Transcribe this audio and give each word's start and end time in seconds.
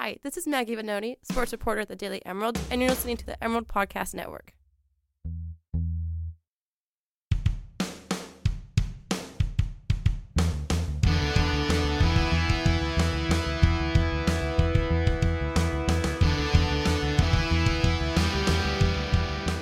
Hi, 0.00 0.16
this 0.22 0.36
is 0.36 0.46
Maggie 0.46 0.76
Vanoni, 0.76 1.16
sports 1.22 1.50
reporter 1.50 1.80
at 1.80 1.88
the 1.88 1.96
Daily 1.96 2.24
Emerald, 2.24 2.56
and 2.70 2.80
you're 2.80 2.88
listening 2.88 3.16
to 3.16 3.26
the 3.26 3.42
Emerald 3.42 3.66
Podcast 3.66 4.14
Network. 4.14 4.52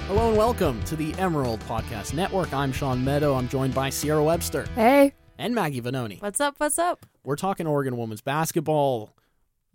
Hello 0.08 0.28
and 0.28 0.36
welcome 0.38 0.82
to 0.84 0.94
the 0.96 1.12
Emerald 1.14 1.60
Podcast 1.60 2.14
Network. 2.14 2.52
I'm 2.54 2.72
Sean 2.72 3.04
Meadow. 3.04 3.34
I'm 3.34 3.48
joined 3.48 3.74
by 3.74 3.90
Sierra 3.90 4.22
Webster 4.22 4.64
Hey. 4.74 5.12
and 5.36 5.54
Maggie 5.54 5.82
Vanoni. 5.82 6.22
What's 6.22 6.40
up? 6.40 6.54
What's 6.58 6.78
up? 6.78 7.04
We're 7.24 7.36
talking 7.36 7.66
Oregon 7.66 7.96
women's 7.96 8.20
basketball. 8.20 9.10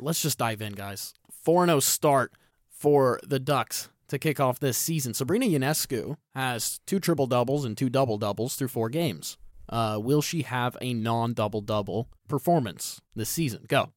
Let's 0.01 0.21
just 0.21 0.37
dive 0.39 0.61
in, 0.61 0.73
guys. 0.73 1.13
4 1.43 1.65
0 1.67 1.79
start 1.79 2.33
for 2.69 3.19
the 3.23 3.39
Ducks 3.39 3.89
to 4.07 4.17
kick 4.19 4.39
off 4.39 4.59
this 4.59 4.77
season. 4.77 5.13
Sabrina 5.13 5.45
Ionescu 5.45 6.17
has 6.35 6.79
two 6.85 6.99
triple 6.99 7.27
doubles 7.27 7.63
and 7.65 7.77
two 7.77 7.89
double 7.89 8.17
doubles 8.17 8.55
through 8.55 8.67
four 8.69 8.89
games. 8.89 9.37
Uh, 9.69 9.97
will 10.01 10.21
she 10.21 10.41
have 10.41 10.75
a 10.81 10.93
non 10.93 11.33
double 11.33 11.61
double 11.61 12.09
performance 12.27 13.01
this 13.15 13.29
season? 13.29 13.65
Go. 13.67 13.91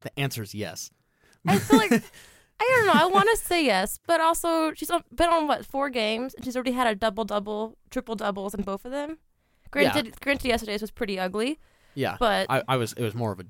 The 0.00 0.18
answer 0.18 0.42
is 0.42 0.54
yes. 0.54 0.90
I 1.46 1.58
feel 1.58 1.78
like 1.78 1.92
I 2.60 2.76
don't 2.76 2.86
know. 2.86 2.92
I 2.94 3.06
want 3.06 3.28
to 3.30 3.36
say 3.36 3.64
yes, 3.64 3.98
but 4.06 4.20
also 4.20 4.72
she's 4.74 4.90
been 5.14 5.28
on 5.28 5.46
what 5.46 5.64
four 5.66 5.90
games, 5.90 6.34
and 6.34 6.44
she's 6.44 6.56
already 6.56 6.72
had 6.72 6.86
a 6.86 6.94
double 6.94 7.24
double, 7.24 7.76
triple 7.90 8.14
doubles 8.14 8.54
in 8.54 8.62
both 8.62 8.84
of 8.84 8.90
them. 8.92 9.18
Granted, 9.70 10.20
granted, 10.20 10.48
yesterday's 10.48 10.80
was 10.82 10.90
pretty 10.90 11.18
ugly, 11.18 11.58
Yeah. 11.94 12.16
but 12.20 12.46
I, 12.50 12.62
I 12.68 12.76
was 12.76 12.92
it 12.92 13.02
was 13.02 13.14
more 13.14 13.32
of 13.32 13.40
a 13.40 13.44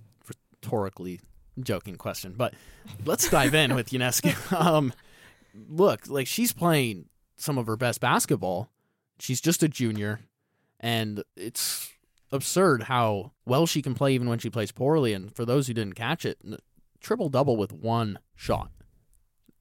rhetorically 0.62 1.20
joking 1.60 1.96
question, 1.96 2.34
but 2.36 2.54
let's 3.04 3.28
dive 3.28 3.54
in 3.54 3.74
with 3.74 3.90
Ionescu. 3.90 4.32
Um, 4.56 4.92
look, 5.68 6.08
like 6.08 6.26
she's 6.26 6.52
playing 6.52 7.06
some 7.36 7.58
of 7.58 7.66
her 7.66 7.76
best 7.76 8.00
basketball. 8.00 8.70
She's 9.18 9.40
just 9.40 9.62
a 9.62 9.68
junior, 9.68 10.20
and 10.80 11.22
it's 11.36 11.90
absurd 12.30 12.84
how 12.84 13.32
well 13.44 13.66
she 13.66 13.82
can 13.82 13.94
play 13.94 14.14
even 14.14 14.28
when 14.28 14.38
she 14.38 14.50
plays 14.50 14.72
poorly. 14.72 15.12
And 15.12 15.34
for 15.34 15.44
those 15.44 15.66
who 15.66 15.74
didn't 15.74 15.94
catch 15.94 16.24
it, 16.24 16.38
triple 17.00 17.28
double 17.28 17.56
with 17.56 17.72
one 17.72 18.18
shot 18.34 18.70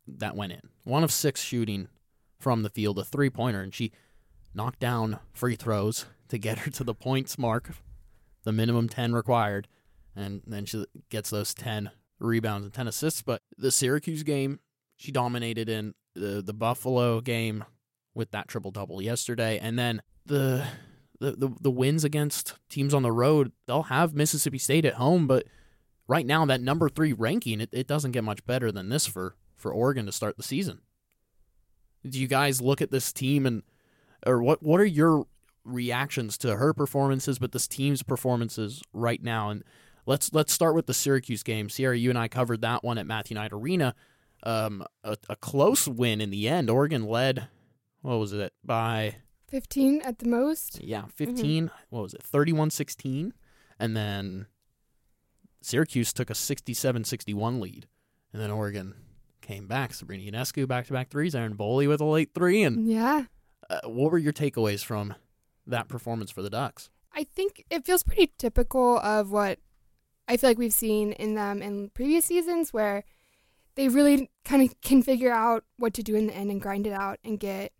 that 0.08 0.36
went 0.36 0.54
in, 0.54 0.70
one 0.84 1.04
of 1.04 1.12
six 1.12 1.42
shooting 1.42 1.88
from 2.40 2.64
the 2.64 2.70
field, 2.70 2.98
a 3.00 3.04
three 3.04 3.30
pointer, 3.30 3.62
and 3.62 3.74
she 3.74 3.92
knocked 4.54 4.80
down 4.80 5.20
free 5.34 5.56
throws 5.56 6.06
to 6.30 6.38
get 6.38 6.60
her 6.60 6.72
to 6.72 6.84
the 6.84 6.96
points 6.96 7.38
mark, 7.38 7.72
the 8.44 8.52
minimum 8.52 8.88
10 8.90 9.14
required, 9.14 9.68
and 10.16 10.42
then 10.46 10.66
she 10.66 10.86
gets 11.10 11.30
those 11.30 11.54
10 11.54 11.92
rebounds 12.20 12.66
and 12.66 12.74
10 12.74 12.88
assists. 12.88 13.22
But 13.22 13.42
the 13.58 13.72
Syracuse 13.72 14.24
game, 14.24 14.60
she 14.96 15.12
dominated 15.12 15.70
in 15.70 15.94
the, 16.14 16.42
the 16.42 16.54
Buffalo 16.54 17.22
game 17.22 17.64
with 18.14 18.32
that 18.32 18.48
triple 18.48 18.72
double 18.72 19.02
yesterday, 19.02 19.58
and 19.60 19.80
then 19.80 20.02
the, 20.26 20.66
the 21.20 21.32
the 21.32 21.50
the 21.62 21.72
wins 21.72 22.04
against 22.04 22.56
teams 22.70 22.94
on 22.94 23.04
the 23.04 23.12
road, 23.12 23.52
they'll 23.68 23.84
have 23.84 24.14
Mississippi 24.14 24.58
State 24.58 24.86
at 24.86 24.96
home, 24.96 25.28
but 25.28 25.46
right 26.08 26.26
now 26.26 26.46
that 26.46 26.60
number 26.60 26.90
three 26.90 27.14
ranking, 27.14 27.62
it, 27.62 27.70
it 27.72 27.88
doesn't 27.88 28.12
get 28.12 28.24
much 28.24 28.46
better 28.46 28.72
than 28.72 28.90
this 28.90 29.08
for 29.08 29.36
for 29.56 29.72
Oregon 29.72 30.06
to 30.08 30.12
start 30.12 30.36
the 30.36 30.44
season. 30.44 30.82
Do 32.08 32.20
you 32.20 32.28
guys 32.28 32.62
look 32.62 32.82
at 32.82 32.92
this 32.92 33.14
team 33.14 33.46
and 33.46 33.64
or 34.26 34.42
what 34.42 34.62
what 34.62 34.82
are 34.82 34.86
your 34.86 35.26
reactions 35.64 36.38
to 36.40 36.58
her 36.58 36.74
performances, 36.74 37.40
but 37.40 37.52
this 37.52 37.68
team's 37.68 38.04
performances 38.04 38.82
right 38.92 39.22
now? 39.22 39.50
And 39.50 39.64
let's 40.06 40.34
let's 40.34 40.52
start 40.54 40.76
with 40.76 40.86
the 40.88 40.94
Syracuse 40.94 41.44
game. 41.44 41.70
Sierra, 41.70 41.98
you 41.98 42.10
and 42.10 42.18
I 42.20 42.28
covered 42.28 42.62
that 42.62 42.84
one 42.84 42.98
at 42.98 43.06
Matthew 43.08 43.36
Knight 43.36 43.52
Arena. 43.54 43.96
Um, 44.44 44.84
a, 45.04 45.18
a 45.30 45.36
close 45.36 45.88
win 45.88 46.20
in 46.22 46.30
the 46.32 46.48
end. 46.50 46.70
Oregon 46.70 47.06
led. 47.06 47.48
What 48.02 48.16
was 48.18 48.34
it 48.34 48.54
by? 48.64 49.18
15 49.50 50.02
at 50.04 50.20
the 50.20 50.28
most. 50.30 50.82
Yeah, 50.84 51.04
15. 51.14 51.70
What 51.90 52.04
was 52.04 52.14
it? 52.14 52.24
31-16. 52.24 53.34
and 53.80 53.96
then 53.98 54.48
Syracuse 55.62 56.14
took 56.14 56.30
a 56.30 56.34
67-61 56.34 57.60
lead, 57.62 57.88
and 58.34 58.42
then 58.42 58.50
Oregon 58.50 58.96
came 59.42 59.68
back. 59.68 59.94
Sabrina 59.94 60.32
Ionescu 60.32 60.68
back-to-back 60.68 61.10
threes. 61.10 61.36
Erin 61.36 61.56
Boley 61.56 61.88
with 61.88 62.02
a 62.02 62.06
late 62.06 62.32
three, 62.34 62.64
and 62.64 62.88
Yeah. 62.88 63.26
uh, 63.70 63.82
what 63.86 64.12
were 64.12 64.18
your 64.18 64.34
takeaways 64.34 64.84
from 64.84 65.14
that 65.68 65.88
performance 65.88 66.32
for 66.32 66.42
the 66.42 66.50
Ducks? 66.50 66.90
I 67.14 67.26
think 67.26 67.64
it 67.70 67.86
feels 67.86 68.04
pretty 68.04 68.32
typical 68.40 68.98
of 69.00 69.32
what 69.32 69.60
I 70.32 70.38
feel 70.38 70.50
like 70.50 70.58
we've 70.58 70.72
seen 70.72 71.12
in 71.12 71.36
them 71.36 71.62
in 71.62 71.90
previous 71.90 72.24
seasons 72.24 72.72
where 72.72 73.04
they 73.76 73.90
really 73.90 74.30
kind 74.46 74.64
of 74.64 74.80
can 74.80 75.04
figure 75.04 75.30
out 75.30 75.66
what 75.76 75.94
to 75.96 76.04
do 76.04 76.16
in 76.16 76.28
the 76.28 76.34
end 76.34 76.50
and 76.50 76.62
grind 76.62 76.88
it 76.88 76.94
out 76.94 77.20
and 77.22 77.38
get 77.38 77.74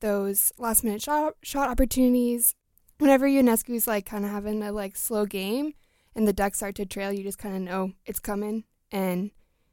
those 0.00 0.52
last 0.58 0.84
minute 0.84 1.00
shot 1.00 1.36
shot 1.42 1.70
opportunities. 1.70 2.54
Whenever 2.98 3.26
Ionescu's 3.26 3.86
like 3.86 4.04
kind 4.04 4.26
of 4.26 4.30
having 4.30 4.62
a 4.62 4.70
like 4.70 4.96
slow 4.96 5.24
game 5.24 5.72
and 6.14 6.28
the 6.28 6.34
Ducks 6.34 6.58
start 6.58 6.74
to 6.74 6.84
trail, 6.84 7.10
you 7.10 7.22
just 7.22 7.38
kind 7.38 7.56
of 7.56 7.62
know 7.62 7.92
it's 8.04 8.20
coming 8.20 8.64
and 8.92 9.30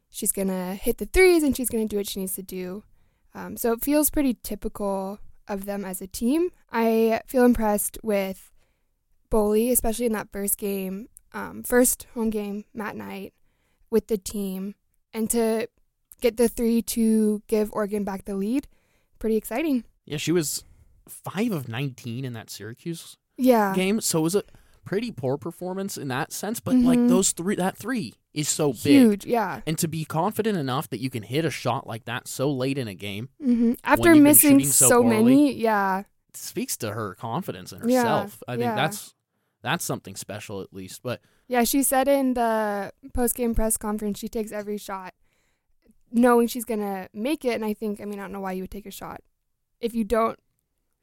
she's 0.10 0.32
gonna 0.32 0.76
hit 0.76 1.00
the 1.00 1.08
threes 1.08 1.44
and 1.44 1.58
she's 1.58 1.70
gonna 1.70 1.86
do 1.86 1.98
what 1.98 2.08
she 2.08 2.22
needs 2.22 2.36
to 2.36 2.44
do. 2.44 2.86
Um, 3.34 3.58
so 3.58 3.74
it 3.74 3.84
feels 3.84 4.10
pretty 4.10 4.38
typical 4.42 5.20
of 5.50 5.66
them 5.66 5.84
as 5.84 6.02
a 6.02 6.08
team. 6.08 6.52
I 6.72 7.20
feel 7.28 7.44
impressed 7.44 7.98
with 8.04 8.54
Boley, 9.30 9.70
especially 9.70 10.06
in 10.06 10.14
that 10.14 10.32
first 10.32 10.58
game, 10.58 11.10
um, 11.36 11.62
first 11.64 12.08
home 12.16 12.32
game, 12.32 12.66
Matt 12.74 12.96
Knight, 12.96 13.34
with 13.92 14.08
the 14.08 14.18
team, 14.18 14.74
and 15.14 15.30
to 15.30 15.68
get 16.22 16.38
the 16.38 16.48
three 16.48 16.82
to 16.82 17.44
give 17.48 17.72
Oregon 17.74 18.04
back 18.04 18.26
the 18.26 18.36
lead, 18.36 18.68
pretty 19.20 19.36
exciting. 19.36 19.84
Yeah, 20.06 20.18
she 20.18 20.32
was 20.32 20.64
five 21.08 21.52
of 21.52 21.68
19 21.68 22.26
in 22.26 22.34
that 22.34 22.50
Syracuse 22.50 23.18
Yeah, 23.38 23.74
game, 23.76 24.02
so 24.02 24.20
it 24.20 24.24
was 24.24 24.36
a 24.36 24.44
pretty 24.86 25.12
poor 25.12 25.38
performance 25.38 25.98
in 25.98 26.08
that 26.10 26.32
sense. 26.32 26.60
But 26.60 26.76
like 26.76 27.00
Mhm. 27.00 27.10
those 27.10 27.32
three, 27.32 27.56
that 27.56 27.76
three 27.78 28.14
is 28.34 28.48
so 28.48 28.72
big, 28.72 28.84
huge. 28.84 29.26
Yeah. 29.26 29.62
and 29.66 29.78
to 29.80 29.88
be 29.88 30.06
confident 30.06 30.58
enough 30.58 30.90
that 30.90 31.00
you 31.00 31.10
can 31.10 31.24
hit 31.24 31.44
a 31.44 31.50
shot 31.50 31.88
like 31.88 32.06
that 32.06 32.28
so 32.28 32.52
late 32.52 32.78
in 32.78 32.88
a 32.88 32.94
game 32.94 33.30
hmm 33.42 33.74
After 33.84 34.16
missing 34.16 34.64
so 34.66 34.90
so, 34.90 35.02
poorly. 35.02 35.24
many, 35.24 35.54
yeah, 35.54 36.04
speaks 36.36 36.78
to 36.78 36.92
her 36.94 37.16
confidence 37.16 37.72
in 37.74 37.80
Yeah, 37.90 38.02
herself. 38.04 38.44
I 38.48 38.54
think 38.54 38.62
yeah. 38.64 38.76
that's 38.76 39.15
that's 39.66 39.84
something 39.84 40.16
special 40.16 40.62
at 40.62 40.74
least. 40.74 41.02
But 41.04 41.22
yeah. 41.48 41.64
She 41.64 41.84
said 41.84 42.08
in 42.08 42.36
the 42.36 42.92
post 43.14 43.36
game 43.36 43.56
press 43.56 43.78
conference 43.78 44.20
she 44.20 44.28
takes 44.28 44.52
every 44.52 44.78
shot, 44.78 45.14
knowing 46.12 46.48
she's 46.48 46.66
gonna 46.66 47.10
make 47.14 47.44
it. 47.44 47.56
And 47.56 47.66
I 47.66 47.74
think, 47.74 48.00
I 48.00 48.06
mean, 48.06 48.20
I 48.20 48.24
don't 48.24 48.32
know 48.32 48.42
why 48.42 48.54
you 48.54 48.64
would 48.64 48.72
take 48.72 48.86
a 48.86 48.92
shot 48.92 49.22
if 49.82 49.94
you 49.96 50.04
don't. 50.04 50.40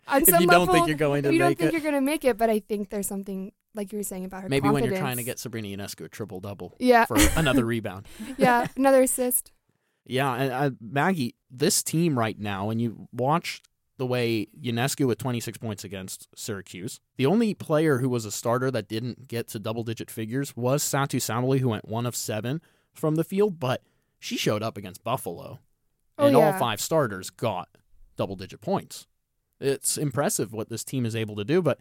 On 0.09 0.23
if 0.23 0.29
some 0.29 0.41
you 0.43 0.49
don't 0.49 0.61
level, 0.61 0.75
think 0.75 0.89
you're 0.89 0.97
going 0.97 1.23
to 1.23 1.29
if 1.29 1.33
you 1.33 1.39
don't 1.39 1.57
think 1.57 1.69
it, 1.69 1.73
you're 1.75 1.83
gonna 1.83 2.01
make 2.01 2.25
it, 2.25 2.39
but 2.39 2.51
I 2.51 2.61
think 2.61 2.91
there's 2.91 3.07
something 3.07 3.53
like 3.75 3.93
you 3.93 3.99
were 3.99 4.05
saying 4.05 4.25
about 4.25 4.43
her. 4.43 4.49
maybe 4.49 4.69
when 4.69 4.85
you're 4.85 4.97
trying 4.97 5.17
to 5.17 5.25
get 5.25 5.39
Sabrina 5.39 5.69
Ionescu 5.69 6.05
a 6.05 6.09
triple 6.09 6.41
double 6.41 6.77
yeah, 6.79 7.05
for 7.05 7.17
another 7.37 7.65
rebound. 7.65 8.07
yeah, 8.37 8.67
another 8.77 9.03
assist. 9.03 9.53
Yeah, 10.05 10.35
and 10.35 10.53
uh, 10.53 10.71
Maggie, 10.81 11.37
this 11.51 11.83
team 11.83 12.19
right 12.19 12.39
now, 12.39 12.71
and 12.71 12.81
you 12.81 13.09
watch 13.13 13.63
the 14.03 14.07
way 14.07 14.49
Ionescu 14.61 15.07
with 15.07 15.19
26 15.19 15.59
points 15.59 15.85
against 15.85 16.27
Syracuse. 16.35 16.99
The 17.19 17.25
only 17.27 17.55
player 17.55 17.99
who 17.99 18.09
was 18.09 18.25
a 18.25 18.33
starter 18.33 18.69
that 18.73 18.89
didn't 18.89 19.29
get 19.29 19.47
to 19.51 19.61
double 19.61 19.85
digit 19.85 20.11
figures 20.11 20.57
was 20.57 20.83
Satou 20.83 21.21
Sabally, 21.21 21.61
who 21.61 21.69
went 21.69 21.87
one 21.89 22.05
of 22.05 22.17
seven 22.17 22.61
from 22.93 23.15
the 23.15 23.23
field, 23.23 23.61
but 23.61 23.81
she 24.19 24.37
showed 24.37 24.61
up 24.61 24.77
against 24.77 25.05
Buffalo, 25.05 25.61
Oh, 26.19 26.27
and 26.27 26.35
all 26.35 26.53
five 26.55 26.81
starters 26.81 27.31
got 27.31 27.69
double 28.17 28.35
digit 28.35 28.61
points. 28.61 29.07
It's 29.61 29.97
impressive 29.97 30.53
what 30.53 30.69
this 30.69 30.83
team 30.83 31.07
is 31.07 31.15
able 31.15 31.37
to 31.37 31.45
do, 31.45 31.63
but 31.63 31.79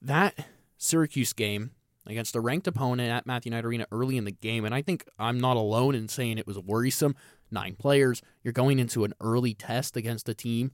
that 0.00 0.46
Syracuse 0.78 1.34
game 1.34 1.72
against 2.06 2.34
a 2.34 2.40
ranked 2.40 2.66
opponent 2.66 3.10
at 3.12 3.26
Matthew 3.26 3.50
Knight 3.50 3.66
Arena 3.66 3.86
early 3.92 4.16
in 4.16 4.24
the 4.24 4.30
game, 4.32 4.64
and 4.64 4.74
I 4.74 4.80
think 4.80 5.04
I'm 5.18 5.38
not 5.38 5.58
alone 5.58 5.94
in 5.94 6.08
saying 6.08 6.38
it 6.38 6.46
was 6.46 6.58
worrisome. 6.58 7.14
Nine 7.50 7.74
players, 7.74 8.22
you're 8.42 8.52
going 8.54 8.78
into 8.78 9.04
an 9.04 9.12
early 9.20 9.52
test 9.52 9.94
against 9.94 10.26
a 10.30 10.34
team 10.34 10.72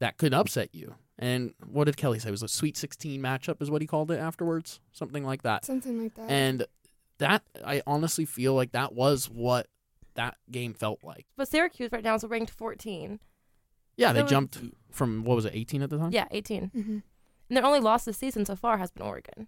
that 0.00 0.16
could 0.18 0.34
upset 0.34 0.74
you. 0.74 0.94
And 1.18 1.54
what 1.64 1.84
did 1.84 1.96
Kelly 1.96 2.18
say? 2.18 2.28
It 2.28 2.32
was 2.32 2.42
a 2.42 2.48
Sweet 2.48 2.76
16 2.76 3.20
matchup, 3.22 3.62
is 3.62 3.70
what 3.70 3.80
he 3.80 3.86
called 3.86 4.10
it 4.10 4.18
afterwards, 4.18 4.80
something 4.92 5.24
like 5.24 5.42
that. 5.42 5.64
Something 5.64 6.02
like 6.02 6.14
that. 6.14 6.28
And 6.30 6.66
that 7.18 7.42
I 7.64 7.82
honestly 7.86 8.24
feel 8.24 8.54
like 8.54 8.72
that 8.72 8.92
was 8.94 9.30
what 9.30 9.68
that 10.14 10.36
game 10.50 10.74
felt 10.74 11.04
like. 11.04 11.26
But 11.36 11.48
Syracuse 11.48 11.90
right 11.92 12.02
now 12.02 12.14
is 12.16 12.24
ranked 12.24 12.50
14. 12.50 13.20
Yeah, 13.96 14.12
they 14.12 14.20
So- 14.20 14.26
jumped 14.26 14.58
from 14.90 15.24
what 15.24 15.36
was 15.36 15.44
it, 15.44 15.52
18 15.54 15.82
at 15.82 15.90
the 15.90 15.98
time? 15.98 16.10
Yeah, 16.12 16.26
18. 16.32 16.68
hmm 16.70 16.98
And 17.48 17.56
their 17.56 17.64
only 17.64 17.80
loss 17.80 18.04
this 18.04 18.16
season 18.18 18.44
so 18.44 18.56
far 18.56 18.78
has 18.78 18.90
been 18.90 19.06
Oregon. 19.06 19.46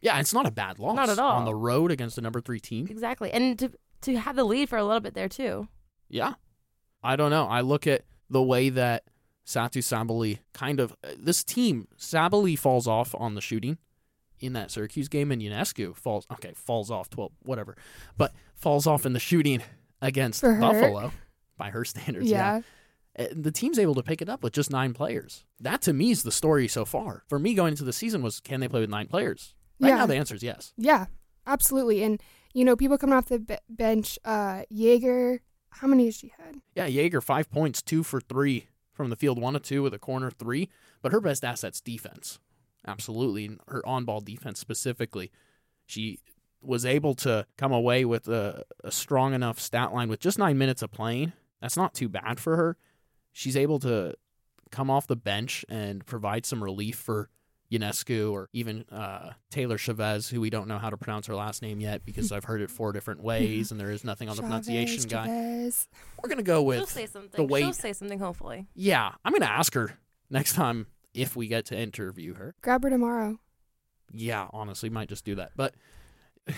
Yeah, 0.00 0.18
it's 0.18 0.32
not 0.34 0.46
a 0.46 0.50
bad 0.50 0.78
loss. 0.78 0.96
Not 0.96 1.10
at 1.10 1.18
all. 1.18 1.36
On 1.36 1.44
the 1.44 1.54
road 1.54 1.90
against 1.90 2.16
the 2.16 2.22
number 2.22 2.40
three 2.40 2.58
team. 2.60 2.86
Exactly. 2.90 3.30
And 3.30 3.58
to 3.58 3.72
to 4.02 4.16
have 4.18 4.34
the 4.34 4.42
lead 4.44 4.68
for 4.68 4.76
a 4.76 4.84
little 4.84 4.98
bit 5.00 5.14
there 5.14 5.28
too. 5.28 5.68
Yeah. 6.08 6.34
I 7.04 7.14
don't 7.16 7.30
know. 7.30 7.46
I 7.46 7.60
look 7.60 7.86
at 7.86 8.02
the 8.28 8.42
way 8.42 8.68
that 8.70 9.04
Satou 9.46 9.82
Sabally 9.82 10.38
kind 10.54 10.80
of 10.80 10.94
this 11.16 11.42
team, 11.44 11.88
Sabally 11.98 12.58
falls 12.58 12.86
off 12.86 13.14
on 13.18 13.34
the 13.34 13.40
shooting. 13.40 13.78
in 14.40 14.52
that 14.54 14.70
Syracuse 14.70 15.08
game, 15.08 15.30
and 15.30 15.40
Ionescu 15.42 15.94
falls 15.96 16.26
okay, 16.32 16.52
falls 16.54 16.90
off 16.90 17.08
twelve, 17.10 17.32
whatever, 17.42 17.76
but 18.16 18.32
falls 18.54 18.86
off 18.86 19.06
in 19.06 19.12
the 19.12 19.20
shooting 19.20 19.62
against 20.00 20.42
Buffalo 20.42 21.12
by 21.56 21.70
her 21.70 21.84
standards. 21.92 22.28
yeah. 22.28 22.60
Uh, 23.18 23.26
the 23.30 23.52
team's 23.52 23.78
able 23.78 23.94
to 23.94 24.02
pick 24.02 24.22
it 24.22 24.28
up 24.30 24.42
with 24.42 24.54
just 24.54 24.70
nine 24.70 24.94
players. 24.94 25.44
That 25.60 25.82
to 25.82 25.92
me 25.92 26.10
is 26.12 26.22
the 26.22 26.32
story 26.32 26.66
so 26.66 26.84
far. 26.86 27.24
For 27.28 27.38
me, 27.38 27.52
going 27.54 27.72
into 27.72 27.84
the 27.84 27.92
season 27.92 28.22
was 28.22 28.40
can 28.40 28.60
they 28.60 28.68
play 28.68 28.80
with 28.80 28.88
nine 28.90 29.06
players? 29.06 29.54
Right 29.78 29.90
Yeah. 29.90 29.96
now, 29.96 30.06
the 30.06 30.16
answer 30.16 30.34
is 30.34 30.42
yes. 30.42 30.72
Yeah, 30.78 31.06
absolutely. 31.46 32.02
And 32.02 32.20
you 32.54 32.64
know, 32.64 32.74
people 32.74 32.96
coming 32.98 33.14
off 33.14 33.26
the 33.26 33.38
be- 33.38 33.56
bench, 33.68 34.18
uh, 34.24 34.62
Yaeger. 34.72 35.40
How 35.70 35.86
many 35.86 36.06
has 36.06 36.16
she 36.16 36.32
had? 36.38 36.56
Yeah, 36.74 36.86
Yaeger 36.88 37.22
five 37.22 37.50
points, 37.50 37.80
two 37.82 38.02
for 38.02 38.20
three 38.20 38.66
from 39.02 39.10
the 39.10 39.16
field, 39.16 39.40
one 39.40 39.56
of 39.56 39.62
two 39.62 39.82
with 39.82 39.92
a 39.92 39.98
corner 39.98 40.30
three. 40.30 40.68
But 41.02 41.12
her 41.12 41.20
best 41.20 41.44
asset's 41.44 41.80
defense, 41.80 42.38
absolutely. 42.86 43.58
Her 43.68 43.84
on-ball 43.86 44.20
defense 44.20 44.60
specifically, 44.60 45.30
she 45.86 46.20
was 46.62 46.86
able 46.86 47.14
to 47.16 47.44
come 47.58 47.72
away 47.72 48.04
with 48.04 48.28
a, 48.28 48.64
a 48.84 48.92
strong 48.92 49.34
enough 49.34 49.58
stat 49.58 49.92
line 49.92 50.08
with 50.08 50.20
just 50.20 50.38
nine 50.38 50.56
minutes 50.56 50.82
of 50.82 50.92
playing. 50.92 51.32
That's 51.60 51.76
not 51.76 51.94
too 51.94 52.08
bad 52.08 52.38
for 52.38 52.56
her. 52.56 52.76
She's 53.32 53.56
able 53.56 53.80
to 53.80 54.14
come 54.70 54.90
off 54.90 55.06
the 55.08 55.16
bench 55.16 55.64
and 55.68 56.06
provide 56.06 56.46
some 56.46 56.62
relief 56.62 56.96
for 56.96 57.28
Ionescu 57.72 58.30
or 58.32 58.48
even 58.52 58.84
uh, 58.92 59.32
Taylor 59.50 59.78
Chavez, 59.78 60.28
who 60.28 60.40
we 60.40 60.50
don't 60.50 60.68
know 60.68 60.78
how 60.78 60.90
to 60.90 60.96
pronounce 60.96 61.26
her 61.26 61.34
last 61.34 61.62
name 61.62 61.80
yet 61.80 62.04
because 62.04 62.30
I've 62.32 62.44
heard 62.44 62.60
it 62.60 62.70
four 62.70 62.92
different 62.92 63.22
ways 63.22 63.70
and 63.70 63.80
there 63.80 63.90
is 63.90 64.04
nothing 64.04 64.28
on 64.28 64.36
the 64.36 64.42
pronunciation 64.42 64.96
Chavez, 64.98 65.06
guy. 65.06 65.26
Chavez. 65.26 65.88
We're 66.22 66.28
gonna 66.28 66.42
go 66.42 66.56
She'll 66.60 66.64
with 66.66 66.88
say 66.90 67.06
something. 67.06 67.30
the 67.36 67.44
way 67.44 67.62
She'll 67.62 67.72
say 67.72 67.92
something. 67.92 68.18
Hopefully. 68.18 68.66
yeah, 68.74 69.12
I'm 69.24 69.32
gonna 69.32 69.46
ask 69.46 69.74
her 69.74 69.98
next 70.30 70.54
time 70.54 70.86
if 71.14 71.34
we 71.36 71.46
get 71.48 71.66
to 71.66 71.78
interview 71.78 72.34
her. 72.34 72.54
Grab 72.62 72.84
her 72.84 72.90
tomorrow. 72.90 73.38
Yeah, 74.12 74.48
honestly, 74.52 74.90
might 74.90 75.08
just 75.08 75.24
do 75.24 75.34
that. 75.36 75.52
But 75.56 75.74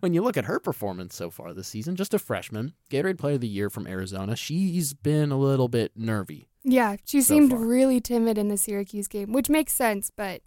when 0.00 0.14
you 0.14 0.22
look 0.22 0.36
at 0.36 0.46
her 0.46 0.58
performance 0.58 1.14
so 1.14 1.30
far 1.30 1.52
this 1.52 1.68
season, 1.68 1.96
just 1.96 2.14
a 2.14 2.18
freshman, 2.18 2.72
Gatorade 2.90 3.18
Player 3.18 3.34
of 3.34 3.40
the 3.40 3.48
Year 3.48 3.70
from 3.70 3.86
Arizona, 3.86 4.36
she's 4.36 4.94
been 4.94 5.30
a 5.30 5.38
little 5.38 5.68
bit 5.68 5.92
nervy. 5.96 6.48
Yeah, 6.68 6.96
she 7.04 7.20
So 7.22 7.34
seemed 7.34 7.52
far. 7.52 7.60
really 7.60 8.00
timid 8.00 8.36
in 8.36 8.48
the 8.48 8.56
Syracuse 8.56 9.06
game, 9.06 9.32
which 9.32 9.48
makes 9.48 9.72
sense, 9.72 10.10
but 10.14 10.42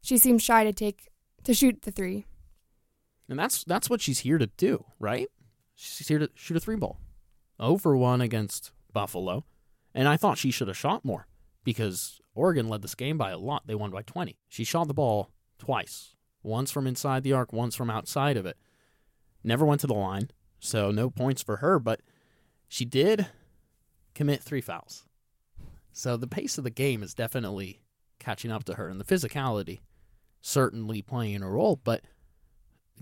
she 0.00 0.16
seemed 0.18 0.40
shy 0.40 0.62
to 0.62 0.72
take 0.72 1.08
to 1.42 1.52
shoot 1.52 1.82
the 1.82 1.90
three. 1.90 2.26
And 3.28 3.36
that's 3.38 3.64
that's 3.64 3.90
what 3.90 4.00
she's 4.00 4.20
here 4.20 4.38
to 4.38 4.46
do, 4.46 4.84
right? 5.00 5.28
She's 5.74 6.06
here 6.06 6.20
to 6.20 6.30
shoot 6.36 6.56
a 6.56 6.60
three 6.60 6.76
ball. 6.76 7.00
0 7.60 7.78
for 7.78 7.96
1 7.96 8.20
against 8.20 8.70
Buffalo. 8.92 9.44
And 9.94 10.06
I 10.08 10.16
thought 10.16 10.38
she 10.38 10.50
should 10.52 10.68
have 10.68 10.76
shot 10.76 11.04
more 11.04 11.26
because 11.64 12.20
Oregon 12.34 12.68
led 12.68 12.82
this 12.82 12.94
game 12.94 13.16
by 13.18 13.30
a 13.30 13.38
lot. 13.38 13.62
They 13.66 13.74
won 13.74 13.90
by 13.90 14.02
20. 14.02 14.38
She 14.48 14.62
shot 14.64 14.86
the 14.88 14.94
ball 14.94 15.30
twice. 15.58 16.14
Once 16.42 16.70
from 16.70 16.86
inside 16.86 17.22
the 17.24 17.32
arc, 17.32 17.52
once 17.52 17.74
from 17.74 17.90
outside 17.90 18.36
of 18.36 18.46
it. 18.46 18.56
Never 19.42 19.64
went 19.64 19.80
to 19.82 19.86
the 19.86 19.94
line, 19.94 20.30
so 20.60 20.90
no 20.90 21.10
points 21.10 21.42
for 21.42 21.56
her, 21.58 21.78
but 21.78 22.00
she 22.68 22.84
did 22.84 23.26
commit 24.14 24.42
three 24.42 24.60
fouls. 24.60 25.04
So 25.96 26.16
the 26.16 26.26
pace 26.26 26.58
of 26.58 26.64
the 26.64 26.70
game 26.70 27.02
is 27.02 27.14
definitely 27.14 27.80
catching 28.18 28.50
up 28.50 28.64
to 28.64 28.74
her, 28.74 28.88
and 28.88 29.00
the 29.00 29.04
physicality 29.04 29.80
certainly 30.42 31.00
playing 31.00 31.42
a 31.42 31.48
role, 31.48 31.80
but 31.84 32.02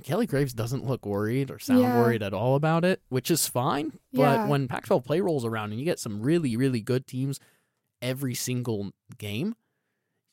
Kelly 0.05 0.27
Graves 0.27 0.53
doesn't 0.55 0.87
look 0.87 1.05
worried 1.05 1.51
or 1.51 1.59
sound 1.59 1.81
Yeah. 1.81 1.97
worried 1.99 2.23
at 2.23 2.33
all 2.33 2.55
about 2.55 2.85
it, 2.85 3.03
which 3.09 3.31
is 3.31 3.47
fine. 3.49 3.99
Yeah. 4.13 4.37
But 4.39 4.49
when 4.49 4.69
Pac 4.69 4.87
12 4.87 5.05
play 5.05 5.21
rolls 5.21 5.45
around 5.45 5.71
and 5.71 5.79
you 5.81 5.85
get 5.85 5.99
some 5.99 6.23
really, 6.23 6.57
really 6.57 6.81
good 6.81 7.07
teams 7.07 7.41
every 8.01 8.35
single 8.35 8.93
game, 9.19 9.55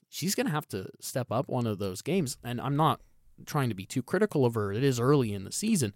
she's 0.07 0.35
going 0.35 0.45
to 0.45 0.51
have 0.51 0.67
to 0.69 0.89
step 1.01 1.31
up 1.31 1.49
one 1.49 1.65
of 1.67 1.77
those 1.79 2.01
games. 2.01 2.37
And 2.43 2.61
I'm 2.61 2.75
not 2.75 3.01
trying 3.45 3.69
to 3.69 3.75
be 3.75 3.85
too 3.85 4.03
critical 4.03 4.45
of 4.45 4.53
her. 4.55 4.71
It 4.71 4.83
is 4.83 4.99
early 4.99 5.33
in 5.33 5.43
the 5.45 5.51
season, 5.51 5.93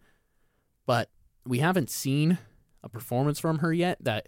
but 0.85 1.09
we 1.45 1.59
haven't 1.59 1.89
seen 1.89 2.37
a 2.83 2.89
performance 2.89 3.39
from 3.39 3.59
her 3.59 3.71
yet 3.73 3.97
that 4.01 4.27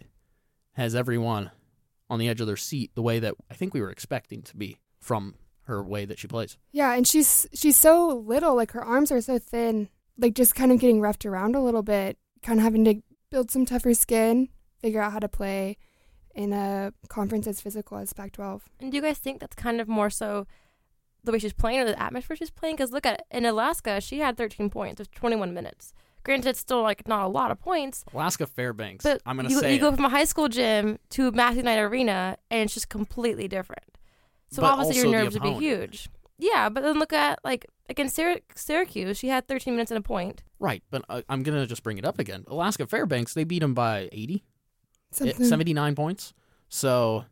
has 0.72 0.94
everyone 0.94 1.50
on 2.08 2.18
the 2.18 2.28
edge 2.28 2.40
of 2.40 2.46
their 2.46 2.56
seat 2.56 2.92
the 2.94 3.02
way 3.02 3.18
that 3.18 3.34
I 3.50 3.54
think 3.54 3.74
we 3.74 3.80
were 3.80 3.90
expecting 3.90 4.42
to 4.42 4.56
be 4.56 4.78
from 5.00 5.34
her 5.62 5.82
way 5.82 6.04
that 6.04 6.18
she 6.18 6.28
plays. 6.28 6.56
Yeah, 6.72 6.94
and 6.94 7.06
she's 7.06 7.46
she's 7.52 7.76
so 7.76 8.08
little, 8.08 8.54
like 8.54 8.72
her 8.72 8.84
arms 8.84 9.10
are 9.10 9.20
so 9.20 9.38
thin, 9.38 9.88
like 10.16 10.34
just 10.34 10.54
kind 10.54 10.72
of 10.72 10.78
getting 10.78 11.00
roughed 11.00 11.26
around 11.26 11.54
a 11.56 11.62
little 11.62 11.82
bit, 11.82 12.18
kind 12.42 12.58
of 12.58 12.64
having 12.64 12.84
to 12.84 13.02
build 13.30 13.50
some 13.50 13.66
tougher 13.66 13.94
skin, 13.94 14.48
figure 14.80 15.00
out 15.00 15.12
how 15.12 15.18
to 15.18 15.28
play 15.28 15.76
in 16.34 16.52
a 16.52 16.92
conference 17.08 17.46
as 17.46 17.60
physical 17.60 17.98
as 17.98 18.12
Pac-12. 18.12 18.60
And 18.78 18.92
do 18.92 18.96
you 18.96 19.02
guys 19.02 19.18
think 19.18 19.40
that's 19.40 19.56
kind 19.56 19.80
of 19.80 19.88
more 19.88 20.10
so 20.10 20.46
the 21.24 21.32
way 21.32 21.38
she's 21.38 21.54
playing 21.54 21.80
or 21.80 21.84
the 21.86 22.00
atmosphere 22.00 22.36
she's 22.36 22.50
playing? 22.50 22.76
Because 22.76 22.92
look 22.92 23.06
at 23.06 23.20
it. 23.20 23.26
in 23.30 23.46
Alaska, 23.46 24.00
she 24.00 24.20
had 24.20 24.36
13 24.36 24.70
points 24.70 25.00
with 25.00 25.10
21 25.12 25.52
minutes. 25.54 25.92
Granted, 26.26 26.50
it's 26.50 26.58
still 26.58 26.82
like 26.82 27.06
not 27.06 27.24
a 27.24 27.28
lot 27.28 27.52
of 27.52 27.60
points, 27.60 28.04
Alaska 28.12 28.48
Fairbanks. 28.48 29.04
but 29.04 29.22
I'm 29.24 29.36
going 29.36 29.48
to 29.48 29.54
you, 29.54 29.60
say 29.60 29.74
you 29.74 29.80
go 29.80 29.90
it. 29.90 29.94
from 29.94 30.04
a 30.04 30.08
high 30.08 30.24
school 30.24 30.48
gym 30.48 30.98
to 31.10 31.30
Matthew 31.30 31.62
Knight 31.62 31.78
Arena, 31.78 32.36
and 32.50 32.62
it's 32.62 32.74
just 32.74 32.88
completely 32.88 33.46
different. 33.46 33.84
So 34.50 34.60
But 34.60 34.72
obviously 34.72 34.96
also 34.98 35.08
your 35.10 35.22
nerves 35.22 35.34
would 35.34 35.42
be 35.44 35.52
huge. 35.52 36.08
Yeah, 36.36 36.68
but 36.68 36.82
then 36.82 36.98
look 36.98 37.12
at 37.12 37.38
like 37.44 37.66
against 37.88 38.16
Syr- 38.16 38.40
Syracuse, 38.56 39.16
she 39.16 39.28
had 39.28 39.46
13 39.46 39.74
minutes 39.74 39.92
and 39.92 39.98
a 39.98 40.02
point. 40.02 40.42
right, 40.58 40.82
but 40.90 41.04
uh, 41.08 41.22
I'm 41.28 41.44
going 41.44 41.56
to 41.58 41.66
just 41.66 41.84
bring 41.84 41.96
it 41.96 42.04
up 42.04 42.18
again. 42.18 42.44
Alaska 42.48 42.88
Fairbanks, 42.88 43.32
they 43.32 43.44
beat 43.44 43.60
them 43.60 43.72
by 43.72 44.08
80, 44.10 44.34
eh, 44.34 44.38
Something. 45.12 45.44
79 45.46 45.94
points. 45.94 46.34
So 46.68 47.24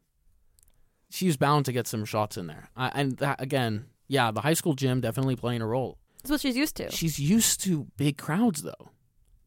she's 1.11 1.37
bound 1.37 1.65
to 1.67 1.73
get 1.73 1.89
some 1.89 2.05
shots 2.05 2.37
in 2.37 2.47
there. 2.47 2.71
I, 2.77 2.93
and 2.95 3.17
that 3.19 3.41
again, 3.41 3.87
yeah, 4.07 4.31
the 4.31 4.43
high 4.43 4.55
school 4.55 4.75
gym 4.75 5.01
definitely 5.01 5.35
playing 5.35 5.63
a 5.63 5.67
role. 5.67 5.99
That's 6.25 6.31
what 6.31 6.41
she's 6.41 6.57
used 6.57 6.75
to. 6.77 6.91
She's 6.91 7.19
used 7.21 7.61
to 7.65 7.87
big 7.99 8.17
crowds 8.17 8.63
though. 8.63 8.91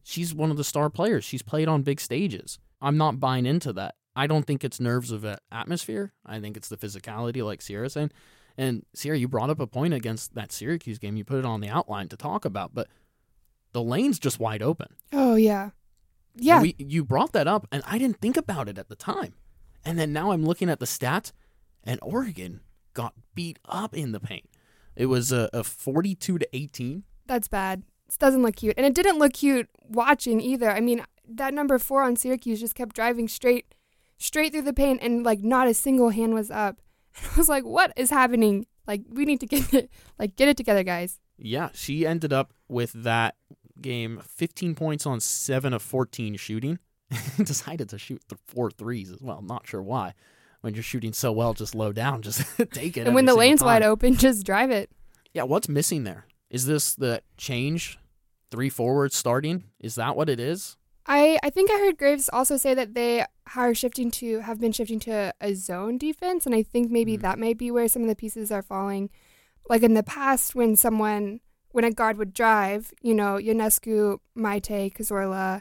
She's 0.04 0.32
one 0.32 0.50
of 0.52 0.56
the 0.56 0.62
star 0.64 0.88
players. 0.90 1.24
She's 1.24 1.42
played 1.42 1.66
on 1.68 1.82
big 1.82 2.00
stages. 2.00 2.58
I'm 2.80 2.96
not 2.96 3.18
buying 3.18 3.46
into 3.46 3.72
that. 3.74 3.96
I 4.14 4.28
don't 4.28 4.44
think 4.46 4.62
it's 4.64 4.78
nerves 4.78 5.10
of 5.10 5.24
a- 5.24 5.38
atmosphere. 5.50 6.12
I 6.24 6.38
think 6.40 6.56
it's 6.56 6.68
the 6.68 6.76
physicality, 6.76 7.44
like 7.44 7.60
Sierra 7.60 7.90
saying. 7.90 8.12
And 8.56 8.86
Sierra, 8.94 9.18
you 9.18 9.26
brought 9.28 9.50
up 9.50 9.58
a 9.60 9.66
point 9.66 9.92
against 9.92 10.34
that 10.36 10.52
Syracuse 10.52 10.98
game. 10.98 11.16
You 11.16 11.24
put 11.24 11.38
it 11.40 11.44
on 11.44 11.60
the 11.60 11.68
outline 11.68 12.08
to 12.08 12.16
talk 12.16 12.44
about, 12.44 12.72
but 12.74 12.88
the 13.72 13.82
lane's 13.82 14.18
just 14.20 14.38
wide 14.40 14.62
open. 14.62 14.88
oh 15.12 15.34
yeah, 15.34 15.70
yeah. 16.36 16.62
We, 16.62 16.74
you 16.78 17.04
brought 17.04 17.32
that 17.32 17.46
up, 17.48 17.66
and 17.72 17.82
I 17.86 17.98
didn't 17.98 18.20
think 18.20 18.36
about 18.36 18.68
it 18.68 18.78
at 18.78 18.88
the 18.88 18.96
time. 18.96 19.34
And 19.84 19.98
then 19.98 20.12
now 20.12 20.30
I'm 20.30 20.44
looking 20.44 20.70
at 20.70 20.80
the 20.80 20.86
stats, 20.86 21.32
and 21.84 21.98
Oregon 22.02 22.60
got 22.94 23.14
beat 23.34 23.58
up 23.68 23.94
in 23.94 24.12
the 24.12 24.20
paint. 24.20 24.48
It 24.98 25.06
was 25.06 25.30
a, 25.30 25.48
a 25.52 25.62
42 25.62 26.38
to 26.38 26.48
18. 26.52 27.04
That's 27.26 27.46
bad. 27.46 27.84
This 28.08 28.16
doesn't 28.16 28.42
look 28.42 28.56
cute, 28.56 28.74
and 28.76 28.84
it 28.84 28.94
didn't 28.94 29.18
look 29.18 29.34
cute 29.34 29.68
watching 29.88 30.40
either. 30.40 30.70
I 30.70 30.80
mean, 30.80 31.04
that 31.28 31.54
number 31.54 31.78
four 31.78 32.02
on 32.02 32.16
Syracuse 32.16 32.58
just 32.58 32.74
kept 32.74 32.96
driving 32.96 33.28
straight, 33.28 33.74
straight 34.16 34.52
through 34.52 34.62
the 34.62 34.72
paint, 34.72 35.00
and 35.02 35.24
like 35.24 35.40
not 35.40 35.68
a 35.68 35.74
single 35.74 36.10
hand 36.10 36.34
was 36.34 36.50
up. 36.50 36.80
And 37.22 37.32
I 37.32 37.36
was 37.36 37.48
like, 37.48 37.64
"What 37.64 37.92
is 37.96 38.10
happening? 38.10 38.66
Like, 38.86 39.02
we 39.10 39.24
need 39.24 39.40
to 39.40 39.46
get 39.46 39.72
it, 39.74 39.90
like, 40.18 40.36
get 40.36 40.48
it 40.48 40.56
together, 40.56 40.82
guys." 40.82 41.20
Yeah, 41.36 41.68
she 41.74 42.06
ended 42.06 42.32
up 42.32 42.52
with 42.68 42.92
that 42.92 43.36
game 43.80 44.20
15 44.24 44.74
points 44.74 45.06
on 45.06 45.20
7 45.20 45.72
of 45.72 45.82
14 45.82 46.36
shooting. 46.36 46.78
Decided 47.38 47.88
to 47.90 47.98
shoot 47.98 48.22
th- 48.28 48.40
four 48.46 48.70
threes 48.70 49.10
as 49.10 49.20
well. 49.20 49.42
Not 49.42 49.66
sure 49.66 49.82
why. 49.82 50.14
When 50.60 50.74
you're 50.74 50.82
shooting 50.82 51.12
so 51.12 51.30
well, 51.32 51.54
just 51.54 51.74
low 51.74 51.92
down, 51.92 52.22
just 52.22 52.42
take 52.72 52.96
it. 52.96 53.06
and 53.06 53.14
when 53.14 53.26
the 53.26 53.34
lane's 53.34 53.62
wide 53.62 53.82
open, 53.82 54.14
just 54.26 54.44
drive 54.44 54.70
it. 54.70 54.90
Yeah, 55.32 55.44
what's 55.44 55.68
missing 55.68 56.04
there? 56.04 56.26
Is 56.50 56.66
this 56.66 56.94
the 56.94 57.22
change? 57.36 57.98
Three 58.50 58.70
forwards 58.70 59.14
starting? 59.14 59.64
Is 59.78 59.94
that 59.96 60.16
what 60.16 60.28
it 60.28 60.40
is? 60.40 60.76
I, 61.06 61.38
I 61.42 61.50
think 61.50 61.70
I 61.70 61.78
heard 61.78 61.96
Graves 61.98 62.28
also 62.32 62.56
say 62.56 62.74
that 62.74 62.94
they 62.94 63.24
are 63.54 63.74
shifting 63.74 64.10
to 64.12 64.40
have 64.40 64.58
been 64.60 64.72
shifting 64.72 64.98
to 65.00 65.32
a 65.40 65.54
zone 65.54 65.96
defense, 65.98 66.44
and 66.46 66.54
I 66.54 66.62
think 66.62 66.90
maybe 66.90 67.16
Mm. 67.18 67.22
that 67.22 67.38
might 67.38 67.56
be 67.58 67.70
where 67.70 67.88
some 67.88 68.02
of 68.02 68.08
the 68.08 68.16
pieces 68.16 68.50
are 68.50 68.62
falling. 68.62 69.10
Like 69.68 69.82
in 69.82 69.94
the 69.94 70.02
past, 70.02 70.54
when 70.54 70.76
someone 70.76 71.40
when 71.70 71.84
a 71.84 71.90
guard 71.92 72.16
would 72.16 72.32
drive, 72.32 72.92
you 73.02 73.14
know, 73.14 73.36
Ionescu, 73.36 74.18
Maite, 74.36 74.92
Cazorla 74.94 75.60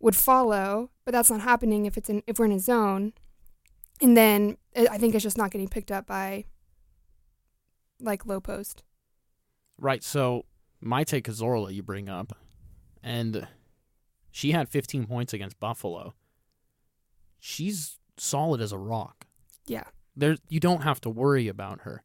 would 0.00 0.16
follow, 0.16 0.90
but 1.04 1.12
that's 1.12 1.30
not 1.30 1.40
happening 1.40 1.86
if 1.86 1.96
it's 1.96 2.10
in 2.10 2.22
if 2.26 2.38
we're 2.38 2.46
in 2.46 2.52
a 2.52 2.58
zone. 2.60 3.12
And 4.00 4.16
then 4.16 4.56
uh, 4.76 4.86
I 4.90 4.98
think 4.98 5.14
it's 5.14 5.22
just 5.22 5.38
not 5.38 5.50
getting 5.50 5.68
picked 5.68 5.90
up 5.92 6.06
by 6.06 6.44
like 8.00 8.26
low 8.26 8.40
post. 8.40 8.82
Right. 9.78 10.02
So 10.02 10.44
my 10.80 11.04
Maite 11.04 11.22
Cazorla, 11.22 11.72
you 11.72 11.82
bring 11.82 12.08
up, 12.08 12.36
and 13.02 13.46
she 14.30 14.52
had 14.52 14.68
15 14.68 15.06
points 15.06 15.32
against 15.32 15.58
Buffalo. 15.60 16.14
She's 17.38 17.98
solid 18.16 18.60
as 18.60 18.72
a 18.72 18.78
rock. 18.78 19.26
Yeah. 19.66 19.84
There, 20.16 20.36
you 20.48 20.60
don't 20.60 20.82
have 20.82 21.00
to 21.02 21.10
worry 21.10 21.48
about 21.48 21.80
her. 21.80 22.04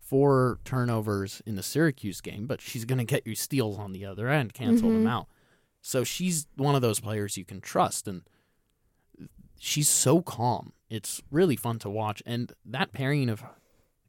Four 0.00 0.58
turnovers 0.64 1.40
in 1.46 1.54
the 1.56 1.62
Syracuse 1.62 2.20
game, 2.20 2.46
but 2.46 2.60
she's 2.60 2.84
going 2.84 2.98
to 2.98 3.04
get 3.04 3.26
you 3.26 3.34
steals 3.34 3.78
on 3.78 3.92
the 3.92 4.04
other 4.04 4.28
end, 4.28 4.52
cancel 4.54 4.90
them 4.90 5.04
Mhm. 5.04 5.10
out. 5.10 5.26
So 5.80 6.04
she's 6.04 6.46
one 6.56 6.74
of 6.74 6.82
those 6.82 7.00
players 7.00 7.36
you 7.36 7.44
can 7.44 7.60
trust, 7.60 8.06
and 8.06 8.22
she's 9.58 9.88
so 9.88 10.20
calm. 10.22 10.72
It's 10.94 11.22
really 11.30 11.56
fun 11.56 11.78
to 11.80 11.88
watch, 11.90 12.22
and 12.26 12.52
that 12.66 12.92
pairing 12.92 13.30
of 13.30 13.42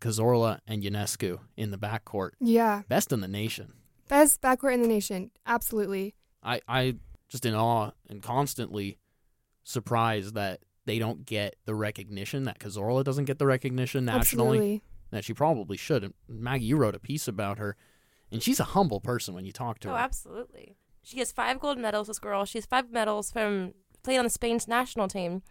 Cazorla 0.02 0.60
and 0.68 0.84
Ionescu 0.84 1.40
in 1.56 1.72
the 1.72 1.78
backcourt. 1.78 2.32
Yeah. 2.42 2.82
Best 2.90 3.13
in 3.13 3.22
the 3.22 3.28
nation. 3.30 3.72
Best 4.10 4.42
backcourt 4.42 4.74
in 4.74 4.82
the 4.82 4.88
nation. 4.90 5.32
Absolutely. 5.46 6.13
I, 6.44 6.60
I 6.68 6.96
just 7.30 7.46
in 7.46 7.56
awe 7.56 7.92
and 8.10 8.22
constantly 8.22 8.98
surprised 9.63 10.36
that 10.36 10.60
they 10.86 11.00
don't 11.00 11.25
get 11.25 11.56
the 11.66 11.74
recognition 11.74 12.44
that 12.44 12.60
Cazorla 12.60 13.06
doesn't 13.06 13.25
get 13.25 13.40
the 13.40 13.46
recognition 13.48 14.04
nationally 14.04 14.58
Absolutely. 14.58 14.82
that 15.12 15.24
she 15.24 15.34
probably 15.34 15.78
should. 15.78 16.04
And 16.04 16.13
Maggie, 16.28 16.66
you 16.66 16.75
wrote 16.75 16.96
a 16.96 17.00
piece 17.00 17.30
about 17.30 17.60
her, 17.60 17.78
and 18.30 18.44
she's 18.44 18.60
a 18.60 18.66
humble 18.66 19.00
person 19.00 19.34
when 19.34 19.46
you 19.46 19.54
talk 19.54 19.80
to 19.80 19.88
Oh, 19.88 19.92
her. 19.92 19.98
Oh, 19.98 20.02
absolutely. 20.02 20.75
She 21.02 21.20
has 21.20 21.32
five 21.32 21.62
gold 21.62 21.78
medals, 21.78 22.08
this 22.08 22.20
girl. 22.20 22.44
She 22.44 22.58
has 22.58 22.66
five 22.66 22.92
medals 22.92 23.32
from 23.32 23.74
playing 24.04 24.20
on 24.20 24.25
the 24.25 24.30
Spain's 24.30 24.68
national 24.68 25.08
team. 25.08 25.44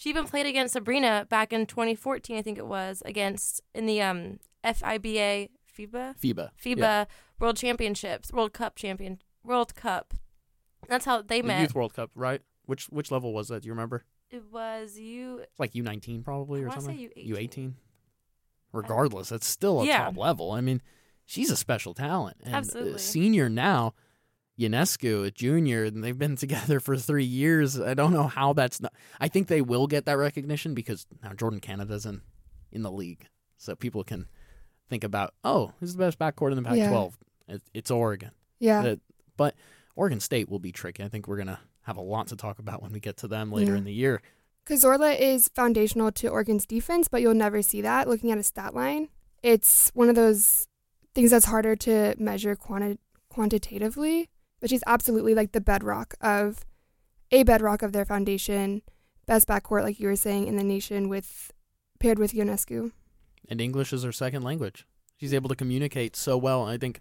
She 0.00 0.10
even 0.10 0.26
played 0.26 0.46
against 0.46 0.74
Sabrina 0.74 1.26
back 1.28 1.52
in 1.52 1.66
2014, 1.66 2.38
I 2.38 2.42
think 2.42 2.56
it 2.56 2.68
was, 2.68 3.02
against 3.04 3.60
in 3.74 3.86
the 3.86 4.00
um, 4.00 4.38
FIBA 4.64 5.48
FIBA 5.76 6.14
FIBA. 6.16 6.50
FIBA 6.64 6.76
Yeah. 6.78 7.04
World 7.40 7.56
Championships, 7.56 8.32
World 8.32 8.52
Cup 8.52 8.76
champion, 8.76 9.20
World 9.42 9.74
Cup. 9.74 10.14
That's 10.88 11.04
how 11.04 11.22
they 11.22 11.40
The 11.40 11.48
met. 11.48 11.60
Youth 11.62 11.74
World 11.74 11.94
Cup, 11.94 12.12
right? 12.14 12.40
Which 12.64 12.84
which 12.90 13.10
level 13.10 13.32
was 13.34 13.48
that? 13.48 13.62
Do 13.62 13.66
you 13.66 13.72
remember? 13.72 14.04
It 14.30 14.44
was 14.52 14.96
you. 15.00 15.42
Like 15.58 15.74
U 15.74 15.82
nineteen 15.82 16.22
probably 16.22 16.62
I 16.62 16.68
or 16.68 16.70
something. 16.70 16.96
U18. 16.96 17.10
U 17.26 17.36
eighteen. 17.36 17.74
Regardless, 18.72 19.32
it's 19.32 19.46
still 19.48 19.80
a 19.80 19.84
Yeah. 19.86 20.04
top 20.04 20.16
level. 20.16 20.52
I 20.52 20.60
mean, 20.60 20.80
she's 21.24 21.50
a 21.50 21.56
special 21.56 21.92
talent. 21.92 22.36
And 22.44 22.54
a 22.54 22.58
Absolutely. 22.58 22.98
senior 22.98 23.48
now, 23.48 23.94
Ionescu, 24.58 25.26
a 25.26 25.30
junior, 25.30 25.84
and 25.84 26.02
they've 26.02 26.18
been 26.18 26.36
together 26.44 26.80
for 26.80 26.96
three 26.96 27.24
years. 27.24 27.78
I 27.80 27.94
don't 27.94 28.12
know 28.12 28.24
how 28.26 28.52
that's 28.52 28.80
not. 28.80 28.92
I 29.20 29.28
think 29.28 29.46
they 29.48 29.60
will 29.62 29.86
get 29.86 30.04
that 30.06 30.18
recognition 30.18 30.74
because 30.74 31.06
now 31.22 31.30
Jordin 31.30 31.62
Canada's 31.62 32.06
in 32.06 32.22
in 32.72 32.82
the 32.82 32.90
league, 32.90 33.26
so 33.56 33.74
people 33.74 34.04
can 34.04 34.26
think 34.90 35.04
about, 35.04 35.34
oh, 35.44 35.72
who's 35.80 35.94
the 35.94 35.98
best 35.98 36.18
backcourt 36.18 36.50
in 36.50 36.56
the 36.56 36.62
Pac-12? 36.62 37.12
It, 37.48 37.62
it's 37.74 37.90
Oregon. 37.90 38.30
Yeah. 38.58 38.94
But 39.36 39.54
Oregon 39.96 40.20
State 40.20 40.48
will 40.48 40.58
be 40.58 40.72
tricky. 40.72 41.02
I 41.02 41.08
think 41.08 41.28
we're 41.28 41.36
gonna 41.38 41.60
have 41.82 41.96
a 41.96 42.02
lot 42.02 42.26
to 42.28 42.36
talk 42.36 42.58
about 42.58 42.82
when 42.82 42.92
we 42.92 43.00
get 43.00 43.16
to 43.18 43.28
them 43.28 43.50
later 43.52 43.72
Yeah. 43.72 43.78
in 43.78 43.84
the 43.84 43.92
year. 43.92 44.20
Because 44.64 44.82
Cazorla 44.84 45.18
is 45.18 45.48
foundational 45.54 46.12
to 46.12 46.28
Oregon's 46.28 46.66
defense, 46.66 47.08
but 47.08 47.22
you'll 47.22 47.32
never 47.34 47.62
see 47.62 47.80
that 47.80 48.06
looking 48.08 48.30
at 48.30 48.36
a 48.38 48.42
stat 48.42 48.74
line. 48.74 49.08
It's 49.42 49.90
one 49.94 50.10
of 50.10 50.14
those 50.14 50.66
things 51.14 51.30
that's 51.30 51.46
harder 51.46 51.74
to 51.76 52.14
measure 52.18 52.54
quanti- 52.54 52.98
quantitatively, 53.30 54.28
but 54.60 54.70
she's 54.70 54.82
absolutely 54.86 55.34
like 55.34 55.52
the 55.52 55.60
bedrock 55.60 56.14
of 56.20 56.64
a 57.30 57.42
bedrock 57.42 57.82
of 57.82 57.92
their 57.92 58.04
foundation, 58.04 58.82
best 59.26 59.46
backcourt, 59.48 59.82
like 59.82 60.00
you 60.00 60.08
were 60.08 60.16
saying, 60.16 60.46
in 60.46 60.56
the 60.56 60.64
nation 60.64 61.08
with 61.08 61.52
paired 62.00 62.18
with 62.18 62.32
Ionescu. 62.32 62.92
and 63.48 63.60
English 63.60 63.92
is 63.92 64.02
her 64.02 64.12
second 64.12 64.42
language. 64.42 64.86
She's 65.16 65.34
able 65.34 65.48
to 65.48 65.56
communicate 65.56 66.14
so 66.16 66.36
well. 66.38 66.64
I 66.64 66.78
think 66.78 67.00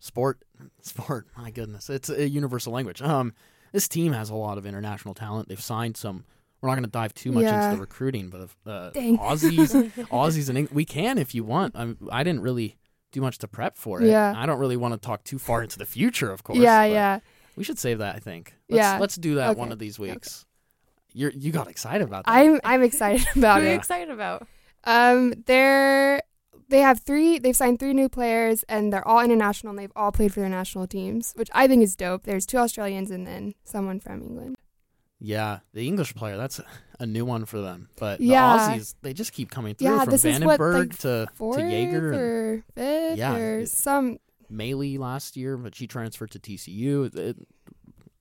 sport, 0.00 0.42
sport. 0.82 1.26
My 1.36 1.50
goodness, 1.50 1.88
it's 1.88 2.10
a 2.10 2.28
universal 2.28 2.72
language. 2.72 3.00
Um, 3.00 3.32
this 3.72 3.88
team 3.88 4.12
has 4.12 4.28
a 4.30 4.34
lot 4.34 4.58
of 4.58 4.66
international 4.66 5.14
talent. 5.14 5.48
They've 5.48 5.60
signed 5.60 5.96
some. 5.96 6.24
We're 6.60 6.68
not 6.70 6.76
going 6.76 6.84
to 6.84 6.90
dive 6.90 7.12
too 7.14 7.30
much 7.32 7.44
Yeah. 7.44 7.64
into 7.66 7.76
the 7.76 7.80
recruiting, 7.80 8.28
but 8.30 8.40
uh, 8.70 8.90
Aussies, 8.92 9.92
Aussies, 10.10 10.48
and 10.48 10.56
Eng- 10.58 10.68
we 10.72 10.84
can 10.86 11.18
if 11.18 11.34
you 11.34 11.44
want. 11.44 11.74
I'm, 11.76 11.98
I 12.10 12.24
didn't 12.24 12.40
really 12.42 12.76
do 13.14 13.20
much 13.22 13.38
to 13.38 13.48
prep 13.48 13.76
for 13.76 14.02
it. 14.02 14.08
Yeah. 14.08 14.34
I 14.36 14.44
don't 14.44 14.58
really 14.58 14.76
want 14.76 14.92
to 14.94 14.98
talk 15.00 15.24
too 15.24 15.38
far 15.38 15.62
into 15.62 15.78
the 15.78 15.86
future, 15.86 16.30
of 16.30 16.42
course. 16.44 16.58
yeah, 16.58 16.84
yeah. 16.84 17.20
We 17.56 17.64
should 17.64 17.78
save 17.78 17.98
that. 17.98 18.16
I 18.16 18.18
think. 18.18 18.52
Let's, 18.68 18.78
Yeah. 18.82 18.98
Let's 18.98 19.16
do 19.16 19.36
that 19.36 19.50
Okay. 19.50 19.60
one 19.60 19.72
of 19.72 19.78
these 19.78 19.98
weeks. 19.98 20.44
You're 21.12 21.30
you 21.30 21.52
got 21.52 21.68
excited 21.68 22.02
about 22.02 22.24
that. 22.26 22.32
I'm 22.32 22.60
I'm 22.64 22.82
excited 22.82 23.26
about 23.36 23.58
it. 23.58 23.60
What 23.60 23.66
are 23.66 23.70
you 23.70 23.76
excited 23.76 24.10
about? 24.10 24.46
Um, 24.84 25.32
they're 25.46 26.20
they 26.68 26.80
have 26.80 27.00
three. 27.02 27.38
They've 27.38 27.54
signed 27.54 27.78
three 27.78 27.92
new 27.94 28.08
players, 28.08 28.64
and 28.68 28.92
they're 28.92 29.06
all 29.06 29.20
international. 29.20 29.70
and 29.70 29.78
They've 29.78 29.92
all 29.94 30.10
played 30.10 30.34
for 30.34 30.40
their 30.40 30.48
national 30.48 30.86
teams, 30.88 31.32
which 31.36 31.50
I 31.54 31.68
think 31.68 31.82
is 31.84 31.94
dope. 31.94 32.24
There's 32.24 32.46
two 32.46 32.56
Australians 32.58 33.10
and 33.12 33.26
then 33.26 33.54
someone 33.64 34.00
from 34.00 34.22
England. 34.22 34.56
Yeah, 35.26 35.60
the 35.72 35.86
English 35.86 36.14
player, 36.14 36.36
that's 36.36 36.60
a 37.00 37.06
new 37.06 37.24
one 37.24 37.46
for 37.46 37.60
them. 37.60 37.88
But 37.96 38.20
Yeah. 38.20 38.68
the 38.68 38.74
Aussies, 38.78 38.94
they 39.02 39.12
just 39.14 39.32
keep 39.32 39.50
coming 39.50 39.74
through 39.74 39.88
Yeah, 39.88 40.04
from 40.04 40.10
this 40.10 40.24
is 40.24 40.40
what, 40.40 40.60
like, 40.60 40.98
to, 40.98 41.26
Fourth 41.34 41.56
to 41.58 41.62
Yaeger 41.62 42.12
and 42.12 42.20
or 42.20 42.64
fifth 42.74 43.18
Yeah, 43.18 43.34
or 43.36 43.66
some. 43.66 44.18
Maley 44.52 44.98
last 44.98 45.36
year, 45.36 45.56
but 45.56 45.74
she 45.74 45.86
transferred 45.86 46.30
to 46.32 46.38
TCU. 46.38 47.06
It- 47.16 47.38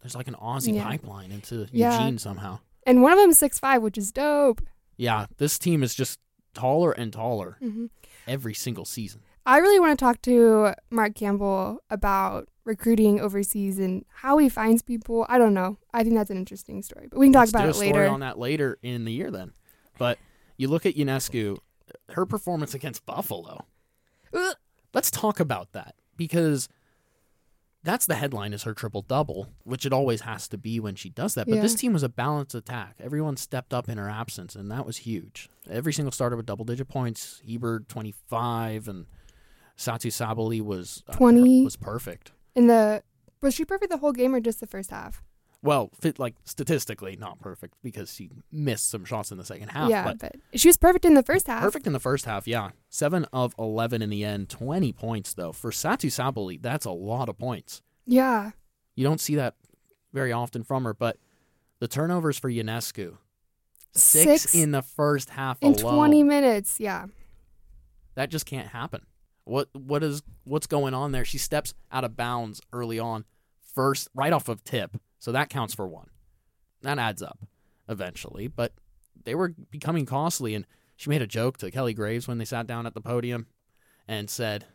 there's 0.02 0.16
like 0.16 0.28
an 0.28 0.36
Aussie 0.36 0.76
Yeah. 0.76 0.84
pipeline 0.86 1.32
into 1.32 1.68
Yeah. 1.72 1.98
Eugene 2.00 2.18
somehow. 2.18 2.60
And 2.86 3.02
one 3.02 3.12
of 3.14 3.18
them 3.20 3.30
is 3.32 3.38
six 3.38 3.60
five, 3.60 3.82
which 3.82 3.98
is 3.98 4.12
dope. 4.12 4.62
Yeah, 4.98 5.26
this 5.38 5.58
team 5.60 5.84
is 5.84 5.94
just 5.96 6.20
taller 6.54 6.92
and 6.92 7.12
taller 7.12 7.58
hmm 7.60 7.86
every 8.28 8.54
single 8.54 8.86
season. 8.86 9.22
I 9.46 9.58
really 9.58 9.80
want 9.80 9.98
to 10.00 10.04
talk 10.06 10.22
to 10.24 10.74
Mark 10.90 11.16
Campbell 11.16 11.80
about 11.90 12.48
recruiting 12.66 13.20
overseas 13.20 13.80
and 13.80 14.06
how 14.14 14.38
he 14.38 14.50
finds 14.50 14.82
people. 14.82 15.26
I 15.30 15.38
don't 15.38 15.54
know. 15.54 15.78
I 15.94 16.04
think 16.04 16.16
that's 16.16 16.32
an 16.32 16.38
interesting 16.38 16.82
story, 16.82 17.08
but 17.10 17.20
we 17.20 17.26
can 17.28 17.34
talk 17.34 17.42
Let's 17.42 17.52
about 17.52 17.70
it 17.70 17.74
story 17.76 17.92
later. 17.94 18.08
on 18.08 18.20
that 18.22 18.40
later 18.40 18.78
in 18.82 19.06
the 19.06 19.12
year 19.12 19.32
then. 19.32 19.54
But 19.98 20.18
you 20.58 20.68
look 20.68 20.86
at 20.86 20.96
Ionescu, 20.96 21.58
her 22.10 22.26
performance 22.26 22.74
against 22.74 23.06
Buffalo. 23.06 23.66
Let's 24.94 25.12
talk 25.12 25.40
about 25.40 25.74
that 25.74 25.96
because 26.16 26.70
that's 27.84 28.06
the 28.06 28.16
headline 28.16 28.54
is 28.54 28.64
her 28.64 28.74
triple 28.74 29.02
double, 29.02 29.50
which 29.64 29.86
it 29.86 29.92
always 29.92 30.22
has 30.22 30.48
to 30.48 30.58
be 30.58 30.80
when 30.80 30.96
she 30.96 31.10
does 31.10 31.36
that. 31.36 31.48
But 31.48 31.62
this 31.62 31.76
team 31.76 31.94
was 31.94 32.04
a 32.04 32.10
balanced 32.10 32.56
attack. 32.56 32.96
Everyone 33.00 33.36
stepped 33.36 33.74
up 33.74 33.90
in 33.90 33.98
her 33.98 34.10
absence, 34.10 34.56
and 34.56 34.72
that 34.72 34.86
was 34.86 34.98
huge. 34.98 35.50
Every 35.70 35.92
single 35.92 36.12
starter 36.12 36.38
with 36.38 36.46
double 36.46 36.66
digit 36.66 36.88
points. 36.88 37.42
Hebard 37.46 37.90
twenty 37.90 38.14
five, 38.28 38.88
and 38.88 39.06
Satou 39.78 40.12
Sabally 40.12 40.62
was 40.62 41.04
uh, 41.10 41.14
20. 41.14 41.64
was 41.64 41.76
perfect. 41.76 42.32
In 42.56 42.68
the 42.68 43.04
was 43.42 43.54
she 43.54 43.66
perfect 43.66 43.92
the 43.92 43.98
whole 43.98 44.12
game 44.14 44.34
or 44.36 44.40
just 44.40 44.60
the 44.60 44.68
first 44.68 44.92
half? 44.92 45.22
Well, 45.62 45.92
fit 46.00 46.20
like 46.20 46.36
statistically 46.44 47.16
not 47.16 47.40
perfect 47.40 47.76
because 47.82 48.14
she 48.14 48.30
missed 48.52 48.90
some 48.90 49.06
shots 49.06 49.32
in 49.32 49.38
the 49.38 49.46
second 49.46 49.70
half. 49.70 49.90
yeah, 49.90 50.04
but 50.04 50.20
but 50.20 50.36
she 50.60 50.68
was 50.68 50.76
perfect 50.78 51.06
in 51.06 51.14
the 51.14 51.24
first 51.24 51.48
half. 51.48 51.62
Perfect 51.64 51.88
in 51.88 51.94
the 51.94 52.00
first 52.02 52.26
half, 52.26 52.48
yeah. 52.48 52.72
Seven 52.90 53.26
of 53.32 53.56
eleven 53.58 54.02
in 54.02 54.10
the 54.10 54.26
end, 54.26 54.50
twenty 54.50 54.92
points 54.92 55.34
though. 55.34 55.54
For 55.54 55.72
Satou 55.72 56.08
Sabally, 56.12 56.62
that's 56.62 56.86
a 56.86 56.92
lot 56.92 57.30
of 57.30 57.38
points. 57.38 57.82
Yeah. 58.06 58.52
You 58.96 59.06
don't 59.06 59.22
see 59.22 59.36
that 59.36 59.56
very 60.12 60.32
often 60.34 60.64
from 60.64 60.84
her, 60.84 60.94
but 60.94 61.18
the 61.80 61.88
turnovers 61.88 62.38
for 62.38 62.50
Ionescu. 62.52 63.18
six, 63.94 64.42
Six 64.42 64.54
in 64.56 64.72
the 64.72 64.82
first 64.82 65.30
half 65.32 65.58
in 65.62 65.74
alone. 65.74 65.96
20 65.96 66.24
minutes. 66.24 66.80
Yeah. 66.80 67.06
That 68.16 68.30
just 68.30 68.46
can't 68.46 68.68
happen. 68.68 69.06
What 69.46 69.70
what 69.74 70.04
is 70.04 70.24
what's 70.46 70.68
going 70.68 70.94
on 70.94 71.12
there? 71.12 71.26
She 71.26 71.38
steps 71.38 71.74
out 71.92 72.04
of 72.04 72.16
bounds 72.16 72.62
early 72.72 73.00
on, 73.00 73.26
first 73.74 74.08
right 74.14 74.32
off 74.34 74.48
of 74.48 74.64
tip, 74.64 74.98
so 75.20 75.32
that 75.32 75.50
counts 75.50 75.74
for 75.74 75.88
one. 75.88 76.08
That 76.82 76.98
adds 77.00 77.22
up 77.22 77.40
eventually, 77.90 78.48
but 78.48 78.74
they 79.26 79.36
were 79.36 79.50
becoming 79.70 80.06
costly, 80.06 80.56
and 80.56 80.66
she 80.96 81.10
made 81.10 81.22
a 81.22 81.28
joke 81.28 81.58
to 81.58 81.72
Kelly 81.72 81.94
Graves 81.94 82.28
when 82.28 82.38
they 82.38 82.46
sat 82.46 82.68
down 82.68 82.86
at 82.86 82.94
the 82.94 83.02
podium, 83.02 83.48
and 84.08 84.30
said, 84.30 84.66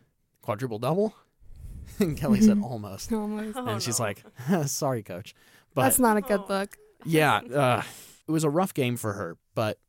"Quadruple 0.43 0.77
double," 0.79 1.15
and 1.99 2.15
Kelly 2.17 2.41
said, 2.41 2.59
"Almost," 2.63 3.11
Almost. 3.13 3.57
Oh, 3.57 3.65
and 3.67 3.81
she's 3.81 3.99
no. 3.99 4.05
like, 4.05 4.23
"Sorry, 4.67 5.01
coach," 5.01 5.33
but 5.73 5.83
That's 5.83 5.99
not 5.99 6.17
a 6.17 6.21
good 6.21 6.41
Oh. 6.41 6.45
look. 6.47 6.77
yeah, 7.05 7.37
uh, 7.37 7.81
it 8.27 8.31
was 8.31 8.43
a 8.43 8.49
rough 8.49 8.73
game 8.75 8.97
for 8.97 9.13
her, 9.13 9.35
but 9.55 9.79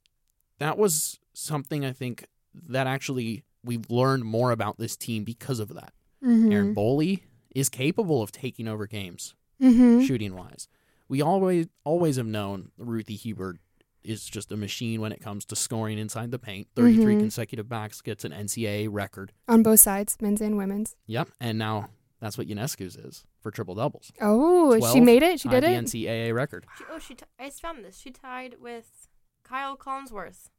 that 0.59 0.79
was 0.79 1.19
something 1.35 1.85
I 1.85 1.93
think 1.93 2.27
that 2.55 2.87
actually 2.87 3.45
we've 3.65 3.91
learned 3.91 4.25
more 4.25 4.51
about 4.51 4.79
this 4.79 4.97
team 4.97 5.25
because 5.25 5.61
of 5.61 5.75
that. 5.75 5.93
Mm-hmm. 6.25 6.53
Erin 6.53 6.75
Boley 6.75 7.21
is 7.55 7.69
capable 7.69 8.23
of 8.23 8.31
taking 8.33 8.69
over 8.69 8.87
games 8.87 9.35
mm-hmm. 9.61 10.03
shooting 10.03 10.35
wise. 10.35 10.69
We 11.09 11.23
always 11.23 11.67
always 11.85 12.17
have 12.17 12.27
known 12.27 12.71
Ruthy 12.79 13.19
Hebard 13.19 13.59
is 14.03 14.25
just 14.25 14.51
a 14.53 14.57
machine 14.57 15.01
when 15.01 15.13
it 15.13 15.21
comes 15.21 15.45
to 15.47 15.57
scoring 15.57 15.99
inside 15.99 16.31
the 16.31 16.39
paint. 16.39 16.69
33 16.75 17.17
Mhm. 17.17 17.21
consecutive 17.21 17.69
gets 18.03 18.25
an 18.25 18.33
NCAA 18.33 18.89
record. 18.89 19.33
On 19.49 19.63
both 19.63 19.81
sides, 19.81 20.17
men's 20.21 20.41
and 20.41 20.57
women's. 20.57 20.97
Yep, 21.07 21.31
and 21.41 21.59
now 21.59 21.91
that's 22.21 22.39
what 22.39 22.47
Ionescu's 22.47 22.97
is 22.97 23.27
for 23.43 23.51
triple 23.51 23.75
doubles. 23.75 24.13
Oh, 24.21 24.79
she 24.93 25.01
made 25.01 25.23
it. 25.23 25.41
She 25.41 25.49
Tied 25.49 25.61
did 25.61 25.65
the 25.65 25.73
it. 25.73 25.85
NCAA 25.85 26.33
record. 26.35 26.67
She, 26.79 26.85
oh, 26.91 26.99
she. 26.99 27.15
T- 27.15 27.25
I 27.39 27.47
just 27.47 27.61
found 27.61 27.85
this. 27.85 27.99
She 27.99 28.11
tied 28.11 28.57
with 28.61 29.09
Kyle 29.43 29.77
Collinsworth 29.77 30.51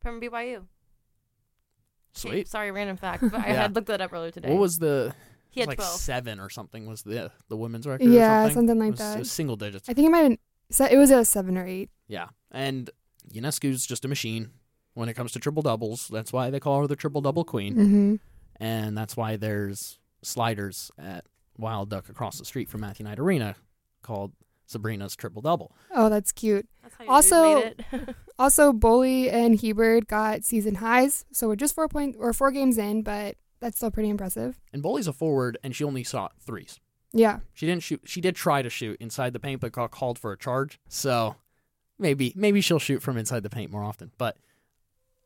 from 0.00 0.20
BYU. 0.20 0.66
Okay, 2.16 2.30
Sweet. 2.30 2.48
sorry, 2.48 2.70
random 2.70 2.96
fact, 2.96 3.22
but 3.22 3.34
I 3.40 3.46
Yeah. 3.48 3.62
had 3.62 3.74
looked 3.74 3.88
that 3.88 4.00
up 4.00 4.12
earlier 4.12 4.30
today. 4.30 4.50
What 4.50 4.58
was 4.60 4.78
the 4.78 5.14
he 5.50 5.60
had 5.60 5.68
like 5.68 5.78
twelve. 5.78 5.92
seven 5.92 6.40
or 6.40 6.50
something 6.50 6.86
was 6.86 7.02
the 7.02 7.30
the 7.48 7.56
women's 7.56 7.86
record? 7.86 8.06
Yeah, 8.08 8.44
or 8.44 8.50
something, 8.50 8.68
something 8.68 8.78
like 8.78 8.88
it 8.88 8.90
was, 8.92 8.98
that. 9.00 9.16
It 9.16 9.18
was 9.20 9.32
single 9.32 9.56
digits. 9.56 9.88
I 9.88 9.94
think 9.94 10.06
it 10.08 10.10
might 10.10 10.18
have. 10.30 10.38
So 10.70 10.84
it 10.86 10.96
was 10.96 11.10
a 11.10 11.24
seven 11.24 11.56
or 11.58 11.66
eight. 11.66 11.90
Yeah, 12.08 12.28
and 12.50 12.90
Ionescu's 13.34 13.86
just 13.86 14.04
a 14.04 14.08
machine 14.08 14.50
when 14.94 15.08
it 15.08 15.14
comes 15.14 15.32
to 15.32 15.38
triple 15.38 15.62
doubles. 15.62 16.08
That's 16.08 16.32
why 16.32 16.50
they 16.50 16.60
call 16.60 16.80
her 16.82 16.86
the 16.86 16.96
triple 16.96 17.20
double 17.22 17.44
queen, 17.44 17.74
Mm-hmm. 17.74 18.14
and 18.64 18.96
that's 18.96 19.16
why 19.16 19.36
there's 19.36 19.98
sliders 20.22 20.90
at 20.98 21.24
Wild 21.58 21.88
Duck 21.90 22.08
across 22.08 22.38
the 22.38 22.44
street 22.44 22.68
from 22.68 22.80
Matthew 22.82 23.04
Knight 23.04 23.18
Arena 23.18 23.56
called 24.02 24.32
Sabrina's 24.72 25.14
triple 25.14 25.42
double. 25.42 25.76
Oh, 25.94 26.08
that's 26.08 26.32
cute. 26.32 26.66
That's 26.82 26.94
how 26.96 27.04
you 27.04 27.10
Also- 27.10 27.54
made 27.60 27.84
it. 27.92 28.16
Also, 28.38 28.72
Boley 28.72 29.32
and 29.32 29.54
Hebard 29.60 30.08
got 30.08 30.42
season 30.42 30.76
highs, 30.76 31.24
so 31.30 31.46
we're 31.46 31.54
just 31.54 31.74
four 31.76 31.86
point 31.86 32.16
or 32.18 32.32
four 32.32 32.50
games 32.50 32.76
in, 32.76 33.02
but 33.02 33.36
that's 33.60 33.76
still 33.76 33.90
pretty 33.90 34.08
impressive. 34.08 34.58
And 34.72 34.82
Boley's 34.82 35.06
a 35.06 35.12
forward, 35.12 35.58
and 35.62 35.76
she 35.76 35.84
only 35.84 36.02
saw 36.02 36.28
threes. 36.40 36.80
Yeah, 37.12 37.40
She 37.52 37.66
didn't 37.66 37.84
shoot. 37.84 38.00
She 38.04 38.20
did 38.20 38.34
try 38.34 38.62
to 38.62 38.70
shoot 38.70 38.96
inside 39.00 39.32
the 39.34 39.38
paint, 39.38 39.60
but 39.60 39.70
got 39.70 39.92
called 39.92 40.18
for 40.18 40.32
a 40.32 40.36
charge. 40.38 40.80
So 40.88 41.36
maybe 41.98 42.32
maybe 42.34 42.60
she'll 42.62 42.80
shoot 42.80 43.00
from 43.02 43.16
inside 43.16 43.44
the 43.44 43.50
paint 43.50 43.70
more 43.70 43.84
often. 43.84 44.10
But 44.18 44.38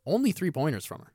only 0.04 0.32
three 0.32 0.50
pointers 0.50 0.84
from 0.84 0.98
her. 1.00 1.12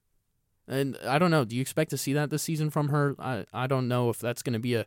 And 0.68 0.98
I 1.06 1.20
don't 1.20 1.30
know. 1.30 1.46
Do 1.46 1.56
you 1.56 1.62
expect 1.62 1.90
to 1.92 1.98
see 1.98 2.14
that 2.14 2.30
this 2.32 2.42
season 2.42 2.70
from 2.72 2.88
her? 2.90 3.16
I 3.20 3.46
I 3.54 3.68
don't 3.68 3.88
know 3.90 4.10
if 4.10 4.18
that's 4.20 4.42
going 4.42 4.54
to 4.54 4.60
be 4.60 4.74
a, 4.76 4.86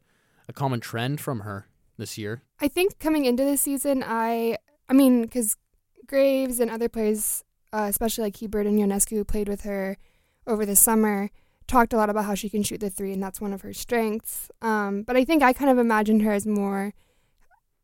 a 0.49 0.53
common 0.53 0.81
trend 0.81 1.21
from 1.21 1.41
her 1.41 1.67
this 1.97 2.19
year. 2.19 2.43
I 2.61 2.69
think 2.69 2.99
coming 2.99 3.25
into 3.25 3.45
this 3.45 3.63
season, 3.63 4.03
I 4.07 4.59
I 4.89 4.93
mean, 4.93 5.23
because 5.23 5.57
Graves 6.07 6.61
and 6.61 6.71
other 6.71 6.89
players, 6.89 7.45
uh, 7.73 7.87
especially 7.89 8.25
like 8.25 8.37
Hebard 8.37 8.67
and 8.67 8.79
Ionescu, 8.79 9.17
who 9.17 9.25
played 9.25 9.49
with 9.49 9.63
her 9.63 9.97
over 10.47 10.67
the 10.67 10.77
summer, 10.77 11.31
talked 11.67 11.93
a 11.93 11.97
lot 11.97 12.11
about 12.11 12.27
how 12.27 12.35
she 12.35 12.51
can 12.51 12.63
shoot 12.63 12.81
the 12.81 12.91
three, 12.91 13.13
and 13.13 13.23
that's 13.23 13.41
one 13.41 13.53
of 13.53 13.63
her 13.63 13.73
strengths. 13.73 14.51
Um, 14.61 15.03
but 15.03 15.17
I 15.17 15.25
think 15.25 15.43
I 15.43 15.53
kind 15.53 15.71
of 15.71 15.79
imagined 15.79 16.23
her 16.23 16.33
as 16.33 16.47
more 16.47 16.93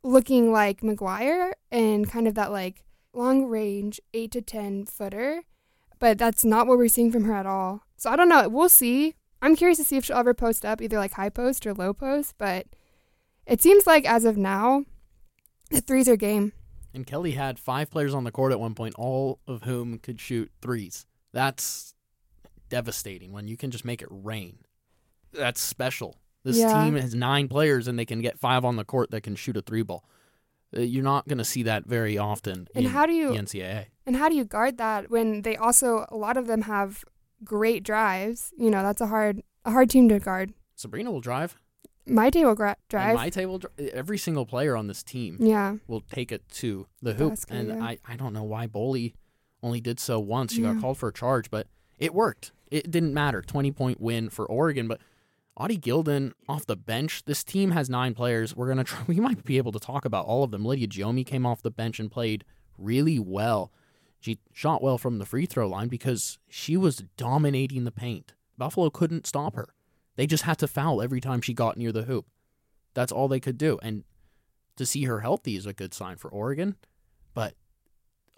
looking 0.02 0.52
like 0.52 0.80
McGwire 0.80 1.52
and 1.70 2.10
kind 2.10 2.26
of 2.26 2.34
that 2.34 2.52
like 2.52 2.84
long 3.12 3.46
range 3.46 4.00
eight 4.14 4.30
to 4.32 4.42
ten 4.42 4.86
footer. 4.86 5.42
But 5.98 6.16
that's 6.16 6.44
not 6.44 6.66
what 6.66 6.78
we're 6.78 6.88
seeing 6.88 7.12
from 7.12 7.24
her 7.24 7.34
at 7.34 7.44
all. 7.44 7.82
So 7.96 8.10
I 8.10 8.16
don't 8.16 8.30
know. 8.30 8.48
We'll 8.48 8.70
see. 8.70 9.14
I'm 9.42 9.56
curious 9.56 9.78
to 9.78 9.84
see 9.84 9.96
if 9.96 10.04
she'll 10.04 10.16
ever 10.16 10.32
post 10.32 10.64
up 10.64 10.80
either 10.80 10.98
like 10.98 11.12
high 11.12 11.28
post 11.28 11.66
or 11.66 11.74
low 11.74 11.92
post, 11.92 12.34
but 12.38 12.66
it 13.46 13.60
seems 13.62 13.86
like 13.86 14.04
as 14.04 14.24
of 14.24 14.36
now, 14.36 14.84
the 15.70 15.80
threes 15.80 16.08
are 16.08 16.16
game. 16.16 16.52
And 16.92 17.06
Kelly 17.06 17.32
had 17.32 17.58
five 17.58 17.90
players 17.90 18.14
on 18.14 18.24
the 18.24 18.32
court 18.32 18.52
at 18.52 18.58
one 18.60 18.74
point, 18.74 18.94
all 18.98 19.38
of 19.46 19.62
whom 19.62 19.98
could 19.98 20.20
shoot 20.20 20.50
threes. 20.60 21.06
That's 21.32 21.94
devastating 22.68 23.32
when 23.32 23.48
you 23.48 23.56
can 23.56 23.70
just 23.70 23.84
make 23.84 24.02
it 24.02 24.08
rain. 24.10 24.58
That's 25.32 25.60
special. 25.60 26.16
This 26.42 26.58
Yeah. 26.58 26.72
team 26.84 26.94
has 26.96 27.14
nine 27.14 27.48
players 27.48 27.86
and 27.86 27.98
they 27.98 28.04
can 28.04 28.20
get 28.20 28.38
five 28.38 28.64
on 28.64 28.76
the 28.76 28.84
court 28.84 29.10
that 29.12 29.20
can 29.22 29.36
shoot 29.36 29.56
a 29.56 29.62
three 29.62 29.82
ball. 29.82 30.04
Uh, 30.76 30.80
You're 30.80 31.04
not 31.04 31.28
going 31.28 31.38
to 31.38 31.44
see 31.44 31.62
that 31.64 31.84
very 31.86 32.16
often 32.18 32.68
And 32.74 32.86
in 32.86 32.90
how 32.92 33.06
do 33.06 33.12
you 33.12 33.28
the 33.32 33.38
NCAA. 33.38 33.86
and 34.06 34.16
how 34.16 34.28
do 34.28 34.34
you 34.34 34.44
guard 34.44 34.78
that 34.78 35.10
when 35.10 35.42
they 35.42 35.56
also 35.56 36.06
a 36.08 36.16
lot 36.16 36.36
of 36.36 36.46
them 36.46 36.62
have 36.62 37.04
great 37.44 37.82
drives? 37.84 38.52
You 38.56 38.70
know, 38.70 38.82
that's 38.82 39.00
a 39.00 39.06
hard 39.08 39.42
a 39.64 39.70
hard 39.70 39.90
team 39.90 40.08
to 40.08 40.18
guard. 40.18 40.54
Sabrina 40.74 41.10
will 41.10 41.20
drive. 41.20 41.56
My 42.10 42.30
table 42.30 42.54
gra- 42.54 42.68
And 42.70 42.76
drive. 42.88 43.14
my 43.14 43.30
table, 43.30 43.58
dri- 43.58 43.90
every 43.92 44.18
single 44.18 44.46
player 44.46 44.76
on 44.76 44.86
this 44.86 45.02
team 45.02 45.36
yeah. 45.40 45.76
will 45.86 46.00
take 46.00 46.32
it 46.32 46.42
to 46.54 46.86
the 47.02 47.14
hoop. 47.14 47.30
Basket, 47.30 47.54
and 47.56 47.68
yeah. 47.68 47.82
I, 47.84 47.98
I 48.06 48.16
don't 48.16 48.32
know 48.32 48.42
why 48.44 48.66
Boley 48.66 49.14
only 49.62 49.80
did 49.80 50.00
so 50.00 50.18
once. 50.20 50.52
She 50.54 50.62
Yeah. 50.62 50.72
got 50.74 50.82
called 50.82 50.98
for 50.98 51.08
a 51.08 51.12
charge, 51.12 51.50
but 51.50 51.66
it 51.98 52.14
worked. 52.14 52.52
It 52.70 52.90
didn't 52.90 53.14
matter. 53.14 53.42
20 53.42 53.72
point 53.72 54.00
win 54.00 54.28
for 54.30 54.46
Oregon. 54.46 54.88
But 54.88 55.00
Oti 55.56 55.76
Gildon 55.78 56.32
off 56.48 56.64
the 56.66 56.76
bench, 56.76 57.24
this 57.26 57.44
team 57.44 57.72
has 57.72 57.90
nine 57.90 58.14
players. 58.14 58.54
We're 58.56 58.72
to 58.74 58.84
try, 58.84 59.00
we 59.06 59.20
might 59.20 59.44
be 59.44 59.58
able 59.58 59.72
to 59.72 59.80
talk 59.80 60.04
about 60.04 60.26
all 60.26 60.42
of 60.44 60.50
them. 60.50 60.64
Lydia 60.64 60.88
Giomi 60.88 61.26
came 61.26 61.44
off 61.44 61.62
the 61.62 61.70
bench 61.70 62.00
and 62.00 62.10
played 62.10 62.44
really 62.78 63.18
well. 63.18 63.70
She 64.20 64.38
shot 64.52 64.82
well 64.82 64.98
from 64.98 65.18
the 65.18 65.24
free 65.26 65.46
throw 65.46 65.68
line 65.68 65.88
because 65.88 66.38
she 66.48 66.76
was 66.76 67.04
dominating 67.16 67.84
the 67.84 67.90
paint. 67.92 68.34
Buffalo 68.58 68.90
couldn't 68.90 69.26
stop 69.26 69.54
her. 69.56 69.68
They 70.16 70.26
just 70.26 70.44
had 70.44 70.58
to 70.58 70.68
foul 70.68 71.00
every 71.02 71.20
time 71.20 71.40
she 71.40 71.54
got 71.54 71.76
near 71.76 71.92
the 71.92 72.02
hoop. 72.02 72.26
That's 72.94 73.12
all 73.12 73.28
they 73.28 73.40
could 73.40 73.56
do. 73.58 73.78
And 73.82 74.04
to 74.76 74.84
see 74.86 75.04
her 75.04 75.20
healthy 75.20 75.56
is 75.56 75.66
a 75.66 75.72
good 75.72 75.94
sign 75.94 76.16
for 76.16 76.28
Oregon. 76.30 76.76
But 77.34 77.54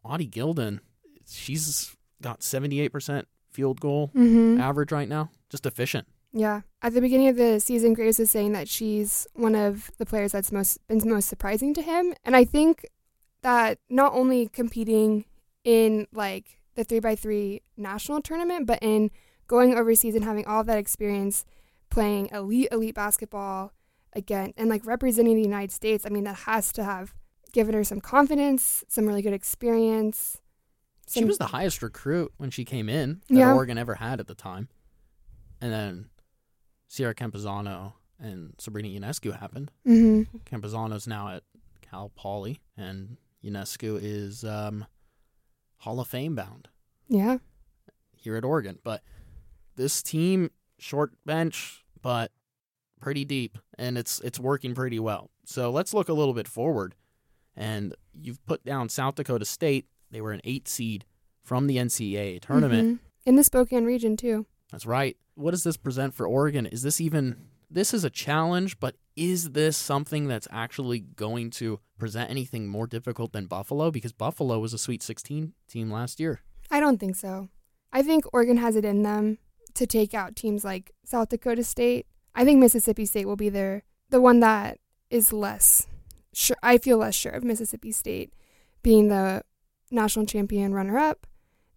Oti 0.04 0.28
Gildon, 0.28 0.80
she's 1.28 1.96
got 2.20 2.40
78% 2.40 3.24
field 3.50 3.80
goal 3.80 4.10
Mm-hmm. 4.14 4.60
average 4.60 4.92
right 4.92 5.08
now. 5.08 5.30
Just 5.50 5.66
efficient. 5.66 6.06
Yeah. 6.32 6.62
At 6.80 6.94
the 6.94 7.00
beginning 7.00 7.28
of 7.28 7.36
the 7.36 7.60
season, 7.60 7.92
Graves 7.94 8.18
was 8.18 8.30
saying 8.30 8.52
that 8.52 8.68
she's 8.68 9.26
one 9.34 9.54
of 9.54 9.90
the 9.98 10.06
players 10.06 10.32
that's 10.32 10.50
most 10.50 10.78
been 10.88 11.00
most 11.04 11.28
surprising 11.28 11.74
to 11.74 11.82
him. 11.82 12.14
And 12.24 12.34
I 12.34 12.44
think 12.44 12.86
that 13.42 13.78
not 13.90 14.14
only 14.14 14.48
competing 14.48 15.24
in 15.64 16.06
like 16.12 16.58
the 16.74 16.84
three 16.84 17.00
by 17.00 17.14
three 17.16 17.60
national 17.76 18.22
tournament, 18.22 18.66
but 18.66 18.78
in 18.80 19.10
going 19.46 19.74
overseas 19.76 20.14
and 20.14 20.24
having 20.24 20.46
all 20.46 20.60
of 20.62 20.66
that 20.66 20.78
experience 20.78 21.44
playing 21.92 22.28
elite 22.32 22.68
elite 22.72 22.94
basketball 22.94 23.72
again 24.14 24.52
and 24.56 24.68
like 24.70 24.84
representing 24.86 25.36
the 25.36 25.42
United 25.42 25.72
States, 25.72 26.04
I 26.06 26.08
mean 26.08 26.24
that 26.24 26.36
has 26.46 26.72
to 26.72 26.84
have 26.84 27.14
given 27.52 27.74
her 27.74 27.84
some 27.84 28.00
confidence, 28.00 28.82
some 28.88 29.06
really 29.06 29.22
good 29.22 29.34
experience. 29.34 30.40
She 31.08 31.24
was 31.24 31.36
the 31.38 31.46
highest 31.48 31.82
recruit 31.82 32.32
when 32.38 32.50
she 32.50 32.64
came 32.64 32.88
in 32.88 33.20
that 33.28 33.34
Yeah. 33.36 33.52
Oregon 33.54 33.76
ever 33.76 33.96
had 33.96 34.20
at 34.20 34.26
the 34.26 34.34
time. 34.34 34.68
And 35.60 35.70
then 35.72 36.08
Sierra 36.88 37.14
Campisano 37.14 37.92
and 38.18 38.54
Sabrina 38.58 38.88
Ionescu 38.88 39.38
happened. 39.38 39.70
Mhm. 39.86 40.26
Campisano's 40.46 41.06
now 41.06 41.28
at 41.28 41.42
Cal 41.82 42.08
Poly, 42.14 42.60
and 42.76 43.18
Ionescu 43.44 43.98
is 44.00 44.44
um, 44.44 44.86
Hall 45.78 46.00
of 46.00 46.08
Fame 46.08 46.34
bound. 46.34 46.68
Yeah. 47.08 47.38
here 48.16 48.36
at 48.36 48.44
Oregon. 48.44 48.78
But 48.84 49.02
this 49.74 50.00
team, 50.02 50.50
short 50.78 51.12
bench, 51.26 51.81
but 52.02 52.30
pretty 53.00 53.24
deep, 53.24 53.58
and 53.78 53.96
it's 53.96 54.20
it's 54.20 54.38
working 54.38 54.74
pretty 54.74 54.98
well. 54.98 55.30
So 55.44 55.70
let's 55.70 55.94
look 55.94 56.08
a 56.08 56.12
little 56.14 56.34
bit 56.34 56.48
forward. 56.48 56.94
And 57.56 57.94
you've 58.14 58.44
put 58.46 58.64
down 58.64 58.88
South 58.88 59.14
Dakota 59.16 59.44
State. 59.44 59.86
They 60.10 60.20
were 60.20 60.32
an 60.32 60.40
eight 60.44 60.68
seed 60.68 61.04
from 61.42 61.66
the 61.66 61.76
NCAA 61.78 62.40
tournament. 62.40 63.00
Mhm. 63.00 63.04
In 63.26 63.36
the 63.36 63.44
Spokane 63.44 63.84
region 63.84 64.16
too. 64.16 64.46
That's 64.70 64.86
right. 64.86 65.16
What 65.34 65.50
does 65.50 65.64
this 65.64 65.76
present 65.76 66.14
for 66.14 66.26
Oregon? 66.26 66.66
Is 66.66 66.82
this 66.82 67.00
even 67.00 67.36
this 67.70 67.92
is 67.94 68.04
a 68.04 68.10
challenge, 68.10 68.78
but 68.80 68.96
is 69.16 69.50
this 69.50 69.76
something 69.76 70.28
that's 70.28 70.48
actually 70.50 71.00
going 71.00 71.50
to 71.50 71.80
present 71.98 72.30
anything 72.30 72.68
more 72.68 72.86
difficult 72.86 73.32
than 73.32 73.46
Buffalo? 73.46 73.90
Because 73.90 74.12
Buffalo 74.12 74.58
was 74.58 74.72
a 74.72 74.78
Sweet 74.78 75.02
16 75.02 75.52
team 75.68 75.90
last 75.90 76.20
year. 76.20 76.40
I 76.70 76.80
don't 76.80 76.98
think 76.98 77.16
so. 77.16 77.48
I 77.92 78.02
think 78.02 78.24
Oregon 78.32 78.56
has 78.58 78.76
it 78.76 78.84
in 78.84 79.02
them 79.02 79.38
to 79.74 79.86
take 79.86 80.14
out 80.14 80.36
teams 80.36 80.64
like 80.64 80.92
South 81.04 81.28
Dakota 81.28 81.64
State. 81.64 82.06
I 82.34 82.44
think 82.44 82.60
Mississippi 82.60 83.04
State 83.04 83.26
will 83.26 83.36
be 83.36 83.48
their 83.48 83.82
the 84.10 84.20
one 84.20 84.40
that 84.40 84.78
is 85.10 85.32
less 85.32 85.86
sure. 86.32 86.56
I 86.62 86.78
feel 86.78 86.98
less 86.98 87.14
sure 87.14 87.32
of 87.32 87.44
Mississippi 87.44 87.92
State 87.92 88.32
being 88.82 89.08
the 89.08 89.42
national 89.90 90.26
champion 90.26 90.74
runner 90.74 90.98
up 90.98 91.26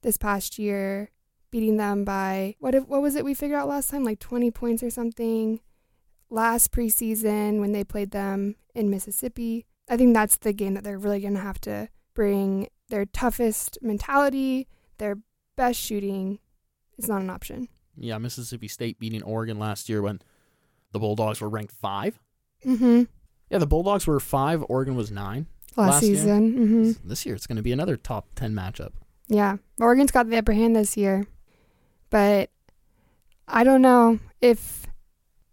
this 0.02 0.18
past 0.18 0.58
year, 0.58 1.12
beating 1.52 1.78
them 1.78 2.04
by 2.04 2.56
what 2.60 2.76
if, 2.76 2.88
what 2.88 3.02
was 3.02 3.16
it 3.16 3.26
we 3.26 3.34
figured 3.34 3.60
out 3.60 3.68
last 3.68 3.90
time 3.90 4.04
like 4.04 4.20
20 4.20 4.52
points 4.52 4.84
or 4.84 4.90
something 4.90 5.60
last 6.30 6.72
preseason 6.72 7.60
when 7.60 7.72
they 7.72 7.84
played 7.84 8.12
them 8.12 8.56
in 8.74 8.90
Mississippi. 8.90 9.66
I 9.90 9.98
think 9.98 10.14
that's 10.14 10.38
the 10.38 10.54
game 10.54 10.74
that 10.74 10.84
they're 10.84 10.98
really 10.98 11.22
going 11.22 11.36
to 11.36 11.40
have 11.40 11.62
to 11.62 11.90
bring 12.14 12.68
their 12.90 13.06
toughest 13.06 13.78
mentality, 13.82 14.68
their 14.98 15.18
best 15.56 15.80
shooting 15.80 16.40
is 16.98 17.08
not 17.08 17.22
an 17.22 17.30
option. 17.30 17.68
Yeah, 17.98 18.18
Mississippi 18.18 18.68
State 18.68 19.00
beating 19.00 19.24
Oregon 19.24 19.60
last 19.60 19.90
year 19.90 20.02
when 20.02 20.22
the 20.92 21.00
Bulldogs 21.00 21.42
were 21.42 21.50
ranked 21.50 21.74
five. 21.74 22.20
Mm-hmm. 22.66 23.04
Yeah, 23.50 23.58
the 23.58 23.68
Bulldogs 23.68 24.08
were 24.08 24.20
five. 24.20 24.64
Oregon 24.70 24.96
was 24.96 25.12
nine. 25.12 25.48
Last, 25.76 25.92
Last 25.92 26.04
year? 26.04 26.16
season. 26.16 26.54
Mm-hmm. 26.54 27.10
This 27.10 27.26
year, 27.26 27.36
it's 27.36 27.48
going 27.48 27.58
to 27.58 27.62
be 27.62 27.72
another 27.72 27.98
top 27.98 28.28
ten 28.36 28.54
matchup. 28.54 28.92
Yeah, 29.28 29.58
Oregon's 29.80 30.12
got 30.12 30.30
the 30.30 30.38
upper 30.38 30.54
hand 30.54 30.76
this 30.76 30.96
year, 30.96 31.26
but 32.10 32.50
I 33.48 33.64
don't 33.64 33.82
know 33.82 34.20
if 34.42 34.88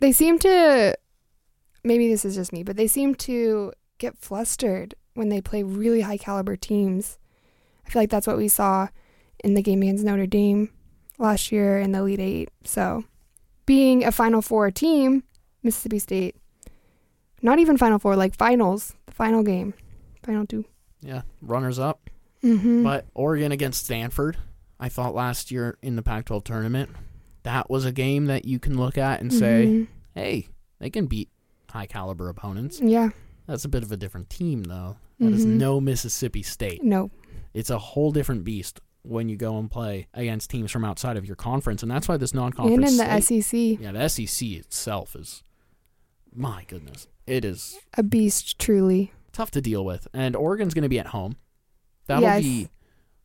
they 0.00 0.12
seem 0.12 0.38
to. 0.40 0.96
Maybe 1.84 2.08
this 2.08 2.24
is 2.24 2.36
just 2.36 2.52
me, 2.52 2.62
but 2.62 2.76
they 2.76 2.86
seem 2.86 3.14
to 3.16 3.72
get 3.98 4.16
flustered 4.16 4.94
when 5.14 5.28
they 5.28 5.40
play 5.40 5.62
really 5.64 6.02
high 6.02 6.16
caliber 6.16 6.54
teams. 6.54 7.18
I 7.84 7.90
feel 7.90 8.02
like 8.02 8.10
that's 8.10 8.26
what 8.26 8.36
we 8.36 8.46
saw 8.46 8.88
in 9.42 9.54
the 9.54 9.62
game 9.62 9.82
against 9.82 10.04
Notre 10.04 10.26
Dame 10.26 10.70
last 11.18 11.52
year 11.52 11.78
in 11.78 11.92
the 11.92 11.98
Elite 12.00 12.20
Eight. 12.20 12.50
So, 12.64 13.04
being 13.66 14.04
a 14.04 14.12
Final 14.12 14.42
Four 14.42 14.70
team, 14.70 15.22
Mississippi 15.62 15.98
State, 15.98 16.36
not 17.42 17.58
even 17.58 17.76
Final 17.76 17.98
Four, 17.98 18.16
like 18.16 18.34
finals, 18.34 18.94
the 19.06 19.12
final 19.12 19.42
game, 19.42 19.74
final 20.22 20.46
two. 20.46 20.64
Yeah, 21.00 21.22
runners 21.40 21.78
up. 21.78 22.08
Mm-hmm. 22.44 22.82
But 22.82 23.06
Oregon 23.14 23.52
against 23.52 23.84
Stanford, 23.84 24.36
I 24.80 24.88
thought 24.88 25.14
last 25.14 25.50
year 25.50 25.78
in 25.82 25.96
the 25.96 26.02
Pac-12 26.02 26.44
tournament, 26.44 26.90
that 27.44 27.70
was 27.70 27.84
a 27.84 27.92
game 27.92 28.26
that 28.26 28.44
you 28.44 28.58
can 28.58 28.76
look 28.78 28.98
at 28.98 29.20
and 29.20 29.32
say, 29.32 29.66
Mhm. 29.66 29.86
"Hey, 30.14 30.48
they 30.78 30.90
can 30.90 31.06
beat 31.06 31.28
high 31.70 31.86
caliber 31.86 32.28
opponents." 32.28 32.80
yeah, 32.80 33.10
That's 33.46 33.64
a 33.64 33.68
bit 33.68 33.82
of 33.82 33.90
a 33.90 33.96
different 33.96 34.30
team, 34.30 34.62
though. 34.64 34.96
That 35.18 35.32
is 35.32 35.44
Mhm. 35.44 35.56
no 35.58 35.80
Mississippi 35.80 36.42
State. 36.42 36.82
no, 36.84 37.10
It's 37.54 37.70
a 37.70 37.78
whole 37.78 38.12
different 38.12 38.44
beast 38.44 38.80
when 39.02 39.28
you 39.28 39.36
go 39.36 39.58
and 39.58 39.70
play 39.70 40.06
against 40.14 40.50
teams 40.50 40.70
from 40.70 40.84
outside 40.84 41.16
of 41.16 41.24
your 41.26 41.36
conference, 41.36 41.82
and 41.82 41.90
that's 41.90 42.06
why 42.08 42.16
this 42.16 42.32
non-conference 42.34 42.76
and 42.76 42.84
in 42.92 42.96
the 42.98 43.20
slate- 43.20 43.44
SEC, 43.44 43.80
Yeah, 43.80 43.92
the 43.92 44.08
SEC 44.08 44.48
itself 44.56 45.16
is, 45.16 45.42
my 46.34 46.64
goodness, 46.68 47.08
it 47.26 47.44
is. 47.44 47.78
a 47.96 48.02
beast 48.02 48.58
truly. 48.58 49.12
tough 49.32 49.50
to 49.50 49.60
deal 49.62 49.84
with. 49.84 50.06
And 50.12 50.36
Oregon's 50.36 50.74
going 50.74 50.82
to 50.82 50.88
be 50.90 50.98
at 50.98 51.06
home. 51.08 51.36
That'll 52.06 52.22
Yes. 52.22 52.42
be 52.42 52.68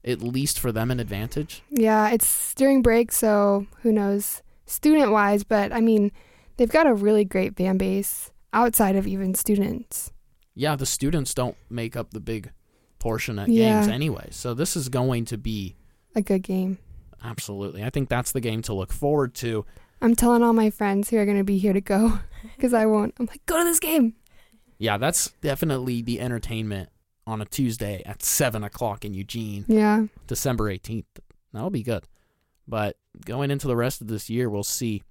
at 0.05 0.21
least 0.21 0.57
for 0.59 0.71
them 0.71 0.89
an 0.89 0.99
advantage. 1.01 1.61
Yeah, 1.69 2.09
it's 2.11 2.53
during 2.55 2.81
break, 2.81 3.11
so 3.11 3.67
who 3.81 3.91
knows 3.91 4.41
student 4.65 5.11
wise, 5.11 5.43
but 5.43 5.73
I 5.73 5.81
mean, 5.81 6.11
they've 6.55 6.71
got 6.71 6.87
a 6.87 6.93
really 6.93 7.25
great 7.25 7.57
fan 7.57 7.77
base 7.77 8.31
outside 8.53 8.95
of 8.95 9.05
even 9.05 9.33
students. 9.35 10.11
Yeah, 10.55 10.75
the 10.77 10.85
students 10.85 11.33
don't 11.33 11.57
make 11.69 11.95
up 11.97 12.11
the 12.11 12.21
big 12.21 12.51
portion 12.99 13.39
at 13.39 13.49
Yeah. 13.49 13.79
games 13.81 13.87
anyway. 13.93 14.27
So 14.31 14.53
this 14.53 14.75
is 14.75 14.89
going 14.89 15.25
to 15.25 15.37
be 15.37 15.75
A 16.15 16.21
good 16.21 16.43
game. 16.43 16.77
absolutely. 17.23 17.83
I 17.83 17.89
think 17.89 18.09
that's 18.09 18.31
the 18.31 18.41
game 18.41 18.61
to 18.63 18.73
look 18.73 18.91
forward 18.93 19.33
to. 19.35 19.65
I'm 20.01 20.15
telling 20.15 20.43
all 20.43 20.53
my 20.53 20.69
friends 20.69 21.09
who 21.09 21.17
are 21.17 21.25
going 21.25 21.37
to 21.37 21.43
be 21.43 21.57
here 21.57 21.73
to 21.73 21.81
go 21.81 22.19
because 22.55 22.73
I 22.73 22.85
won't. 22.85 23.15
I'm 23.19 23.25
like, 23.25 23.45
go 23.45 23.57
to 23.57 23.63
this 23.63 23.79
game. 23.79 24.13
Yeah, 24.77 24.97
that's 24.97 25.31
definitely 25.41 26.01
the 26.03 26.19
entertainment 26.21 26.89
on 27.25 27.41
a 27.41 27.45
Tuesday 27.45 28.03
at 28.05 28.21
seven 28.23 28.63
o'clock 28.63 29.03
in 29.03 29.13
Eugene. 29.13 29.65
Yeah. 29.67 30.05
December 30.27 30.71
18th. 30.71 31.05
That'll 31.51 31.69
be 31.71 31.81
good. 31.83 32.03
But 32.67 32.97
going 33.25 33.49
into 33.49 33.67
the 33.67 33.75
rest 33.75 34.01
of 34.01 34.07
this 34.07 34.29
year, 34.29 34.49
we'll 34.49 34.63
see 34.63 35.01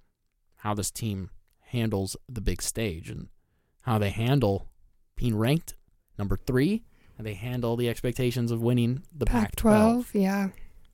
how 0.57 0.73
this 0.73 0.89
team 0.89 1.31
handles 1.61 2.15
the 2.29 2.39
big 2.41 2.61
stage 2.61 3.09
and 3.09 3.27
how 3.81 3.97
they 3.97 4.09
handle 4.09 4.67
being 5.17 5.35
ranked 5.37 5.75
number 6.17 6.37
three 6.37 6.83
and 7.17 7.25
they 7.25 7.33
handle 7.33 7.75
the 7.75 7.89
expectations 7.89 8.51
of 8.51 8.61
winning 8.61 9.03
the 9.15 9.25
Pac 9.25 9.55
12. 9.55 10.13
Yeah. 10.13 10.49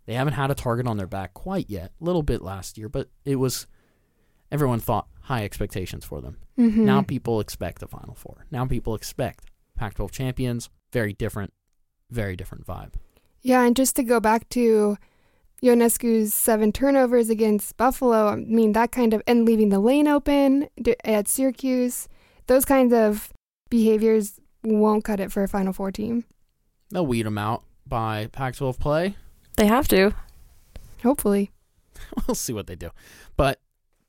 They 0.05 0.13
haven't 0.13 0.33
had 0.33 0.51
a 0.51 0.55
target 0.55 0.87
on 0.87 0.97
their 0.97 1.07
back 1.07 1.33
quite 1.33 1.69
yet. 1.69 1.91
A 1.99 2.03
little 2.03 2.23
bit 2.23 2.41
last 2.41 2.77
year, 2.77 2.89
but 2.89 3.09
it 3.25 3.37
was, 3.37 3.67
everyone 4.51 4.79
thought 4.79 5.07
high 5.21 5.43
expectations 5.43 6.05
for 6.05 6.21
them. 6.21 6.37
Mm-hmm. 6.57 6.85
Now 6.85 7.01
people 7.01 7.39
expect 7.39 7.79
the 7.79 7.87
Final 7.87 8.15
Four. 8.15 8.45
Now 8.51 8.65
people 8.65 8.95
expect 8.95 9.45
Pac 9.75 9.95
12 9.95 10.11
champions. 10.11 10.69
Very 10.91 11.13
different, 11.13 11.53
very 12.09 12.35
different 12.35 12.65
vibe. 12.65 12.93
Yeah, 13.41 13.63
and 13.63 13.75
just 13.75 13.95
to 13.97 14.03
go 14.03 14.19
back 14.19 14.47
to 14.49 14.97
Ionescu's 15.63 16.33
seven 16.33 16.71
turnovers 16.71 17.29
against 17.29 17.75
Buffalo, 17.77 18.27
I 18.27 18.35
mean, 18.35 18.73
that 18.73 18.91
kind 18.91 19.13
of, 19.13 19.21
and 19.25 19.45
leaving 19.45 19.69
the 19.69 19.79
lane 19.79 20.07
open 20.07 20.67
at 21.03 21.27
Syracuse, 21.27 22.07
those 22.47 22.65
kinds 22.65 22.93
of 22.93 23.33
behaviors 23.69 24.39
won't 24.63 25.03
cut 25.03 25.19
it 25.19 25.31
for 25.31 25.43
a 25.43 25.47
Final 25.47 25.73
Four 25.73 25.91
team. 25.91 26.25
They'll 26.91 27.05
weed 27.05 27.25
them 27.25 27.37
out 27.37 27.63
by 27.87 28.27
Pac 28.31 28.55
12 28.55 28.79
play. 28.79 29.15
They 29.57 29.65
have 29.67 29.87
to. 29.89 30.13
Hopefully. 31.01 31.51
we'll 32.27 32.35
see 32.35 32.53
what 32.53 32.67
they 32.67 32.75
do. 32.75 32.89
But 33.35 33.59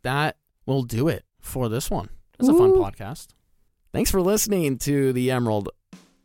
that 0.03 0.37
will 0.67 0.83
do 0.83 1.09
it 1.09 1.25
for 1.41 1.69
this 1.69 1.91
one. 1.91 2.09
It's 2.39 2.49
a 2.49 2.53
fun 2.55 2.73
podcast. 2.73 3.29
Thanks 3.93 4.11
for 4.11 4.21
listening 4.21 4.79
to 4.79 5.13
the 5.13 5.31
Emerald 5.31 5.69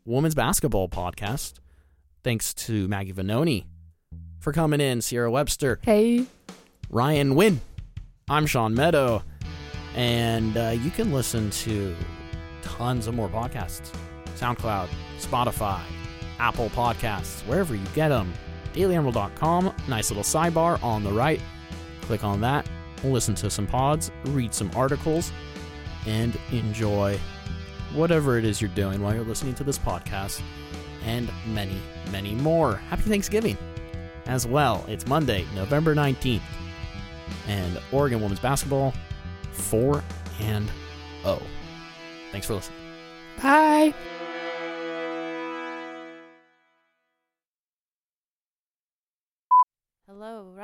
Women's 0.06 0.36
Basketball 0.36 0.90
Podcast. 0.90 1.54
Thanks 2.24 2.54
to 2.56 2.88
Maggie 2.88 3.14
Vanoni 3.14 3.66
for 4.40 4.52
coming 4.52 4.82
in, 4.82 5.02
Sierra 5.02 5.30
Webster, 5.30 5.80
Hey. 5.84 6.26
Ryan 6.90 7.36
Wynn. 7.36 7.62
I'm 8.30 8.46
Sean 8.46 8.74
Meadow. 8.74 9.24
And 9.96 10.56
uh, 10.58 10.76
you 10.82 10.92
can 10.92 11.12
listen 11.14 11.50
to 11.52 11.96
tons 12.62 13.08
of 13.08 13.14
more 13.16 13.30
podcasts 13.30 13.92
SoundCloud, 14.40 14.90
Spotify, 15.20 15.82
Apple 16.40 16.70
Podcasts, 16.70 17.46
wherever 17.46 17.76
you 17.76 17.86
get 17.94 18.10
them. 18.10 18.34
DailyEmerald.com, 18.74 19.74
nice 19.88 20.12
little 20.12 20.24
sidebar 20.24 20.82
on 20.84 21.04
the 21.04 21.12
right. 21.12 21.42
Click 22.02 22.24
on 22.24 22.40
that, 22.42 22.70
listen 23.04 23.36
to 23.36 23.50
some 23.50 23.68
pods, 23.68 24.12
read 24.28 24.54
some 24.54 24.72
articles, 24.76 25.32
and 26.06 26.40
enjoy 26.52 27.20
whatever 27.94 28.38
it 28.38 28.46
is 28.46 28.62
you're 28.62 28.70
doing 28.72 29.02
while 29.02 29.14
you're 29.14 29.24
listening 29.24 29.56
to 29.56 29.64
this 29.64 29.78
podcast, 29.78 30.42
and 31.04 31.30
many, 31.48 31.82
many 32.12 32.36
more. 32.36 32.76
Happy 32.76 33.04
Thanksgiving 33.04 33.58
as 34.28 34.46
well. 34.46 34.86
It's 34.88 35.08
Monday, 35.08 35.46
November 35.56 35.96
19th, 35.96 36.42
and 37.48 37.80
Oregon 37.92 38.22
women's 38.22 38.40
basketball 38.40 38.94
4 39.52 40.04
and 40.42 40.70
0. 41.24 41.42
Thanks 42.32 42.48
for 42.48 42.54
listening. 42.54 42.80
Bye. 43.42 43.94